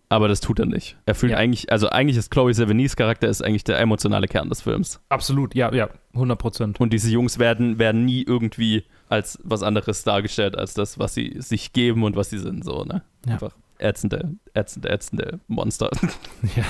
Aber 0.09 0.27
das 0.27 0.41
tut 0.41 0.59
er 0.59 0.65
nicht. 0.67 0.95
Er 1.05 1.15
fühlt 1.15 1.31
Ja. 1.31 1.37
eigentlich, 1.39 1.71
also 1.71 1.89
eigentlich 1.89 2.17
ist 2.17 2.29
Chloe 2.29 2.53
Sevigny's 2.53 2.95
Charakter 2.95 3.27
ist 3.27 3.43
eigentlich 3.43 3.63
der 3.63 3.79
emotionale 3.79 4.27
Kern 4.27 4.49
des 4.49 4.61
Films. 4.61 4.99
Absolut, 5.09 5.55
ja, 5.55 5.73
ja, 5.73 5.89
100 6.13 6.37
Prozent. 6.37 6.79
Und 6.79 6.93
diese 6.93 7.09
Jungs 7.09 7.39
werden, 7.39 7.79
werden 7.79 8.05
nie 8.05 8.21
irgendwie 8.23 8.83
als 9.09 9.39
was 9.43 9.63
anderes 9.63 10.03
dargestellt, 10.03 10.55
als 10.57 10.73
das, 10.75 10.99
was 10.99 11.13
sie 11.15 11.35
sich 11.39 11.73
geben 11.73 12.03
und 12.03 12.15
was 12.15 12.29
sie 12.29 12.37
sind, 12.39 12.63
so, 12.63 12.83
ne? 12.83 13.01
Ja. 13.25 13.33
Einfach 13.33 13.53
ätzende, 13.79 14.35
ätzende, 14.53 14.89
ätzende 14.89 15.39
Monster. 15.47 15.89
Ja. 16.55 16.65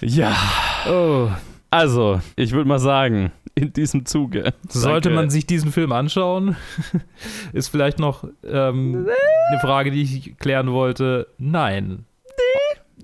ja. 0.00 0.36
Oh, 0.88 1.30
Also, 1.70 2.20
ich 2.36 2.52
würde 2.52 2.68
mal 2.68 2.78
sagen, 2.78 3.32
in 3.60 3.72
diesem 3.72 4.06
Zuge. 4.06 4.54
Sollte 4.68 5.08
Danke. 5.08 5.22
man 5.22 5.30
sich 5.30 5.46
diesen 5.46 5.72
Film 5.72 5.92
anschauen? 5.92 6.56
Ist 7.52 7.68
vielleicht 7.68 7.98
noch 7.98 8.24
ähm, 8.44 9.06
eine 9.50 9.60
Frage, 9.60 9.90
die 9.90 10.02
ich 10.02 10.36
klären 10.38 10.72
wollte. 10.72 11.26
Nein. 11.38 12.04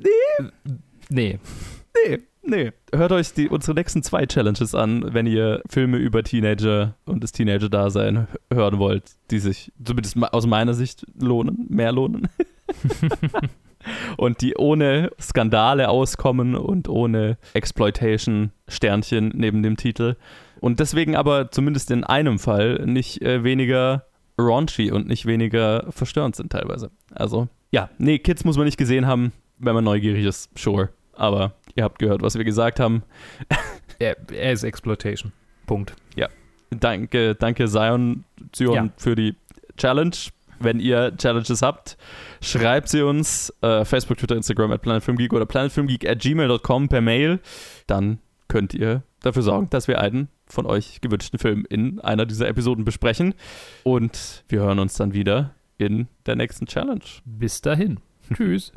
Nee. 0.01 0.49
Nee. 1.09 1.39
Nee, 2.05 2.19
nee. 2.43 2.73
Hört 2.95 3.13
euch 3.13 3.33
die, 3.33 3.49
unsere 3.49 3.75
nächsten 3.75 4.03
zwei 4.03 4.27
Challenges 4.27 4.75
an, 4.75 5.15
wenn 5.15 5.27
ihr 5.27 5.63
Filme 5.69 5.99
über 5.99 6.23
Teenager 6.23 6.95
und 7.05 7.23
das 7.23 7.33
Teenager-Dasein 7.33 8.27
hören 8.53 8.79
wollt, 8.79 9.05
die 9.31 9.39
sich 9.39 9.73
zumindest 9.83 10.17
aus 10.33 10.47
meiner 10.47 10.75
Sicht 10.75 11.07
lohnen, 11.19 11.67
mehr 11.69 11.93
lohnen. 11.93 12.29
und 14.17 14.41
die 14.41 14.57
ohne 14.57 15.11
Skandale 15.21 15.89
auskommen 15.89 16.55
und 16.55 16.89
ohne 16.89 17.39
Exploitation-Sternchen 17.55 19.33
neben 19.35 19.63
dem 19.63 19.77
Titel. 19.77 20.17
Und 20.61 20.81
deswegen 20.81 21.17
aber 21.17 21.51
zumindest 21.51 21.91
in 21.91 22.05
einem 22.05 22.39
Fall 22.39 22.85
nicht 22.87 23.23
äh, 23.23 23.45
weniger 23.45 24.07
raunchy 24.41 24.91
und 24.91 25.07
nicht 25.07 25.27
weniger 25.27 25.87
verstörend 25.91 26.37
sind 26.37 26.53
teilweise. 26.53 26.91
Also, 27.15 27.49
ja, 27.71 27.91
nee, 27.99 28.19
Kids 28.19 28.45
muss 28.45 28.57
man 28.57 28.67
nicht 28.67 28.77
gesehen 28.79 29.07
haben, 29.07 29.33
wenn 29.59 29.75
man 29.75 29.85
neugierig 29.85 30.25
ist, 30.25 30.51
sure. 30.59 30.91
Aber 31.15 31.55
ihr 31.75 31.85
habt 31.85 31.99
gehört, 31.99 32.23
was 32.23 32.37
wir 32.37 32.45
gesagt 32.45 32.81
haben. 32.81 33.03
Er, 33.99 34.15
er 34.31 34.53
ist 34.53 34.63
Exploitation. 34.63 35.33
Punkt. 35.65 35.95
Danke, 36.71 37.35
danke 37.35 37.67
Zion, 37.69 38.25
Zion 38.53 38.75
Ja. 38.75 38.89
für 38.97 39.15
die 39.15 39.37
Challenge. 39.79 40.15
Wenn 40.59 40.81
ihr 40.81 41.15
Challenges 41.17 41.63
habt, 41.63 41.97
schreibt 42.43 42.89
sie 42.89 43.03
uns 43.03 43.53
äh, 43.63 43.85
Facebook, 43.85 44.19
Twitter, 44.19 44.37
Instagram 44.37 44.73
at 44.73 44.83
planetfilmgeek 44.83 45.33
oder 45.33 45.47
planetfilmgeek 45.47 46.09
at 46.09 46.19
gmail.com 46.21 46.89
per 46.89 47.01
Mail. 47.01 47.41
Dann 47.87 48.19
könnt 48.49 48.75
ihr 48.75 49.03
dafür 49.23 49.43
sorgen, 49.43 49.69
dass 49.71 49.87
wir 49.87 50.01
einen 50.01 50.29
von 50.47 50.67
euch 50.67 51.01
gewünschten 51.01 51.39
Film 51.39 51.67
in 51.69 52.01
einer 52.01 52.27
dieser 52.27 52.49
Episoden 52.49 52.85
besprechen. 52.85 53.35
Und 53.85 54.45
wir 54.49 54.61
hören 54.61 54.79
uns 54.79 54.95
dann 54.95 55.13
wieder 55.13 55.55
in 55.79 56.09
der 56.25 56.37
nächsten 56.37 56.67
Challenge. 56.67 57.05
Bis 57.25 57.61
dahin. 57.61 57.99
Tschüss. 58.35 58.73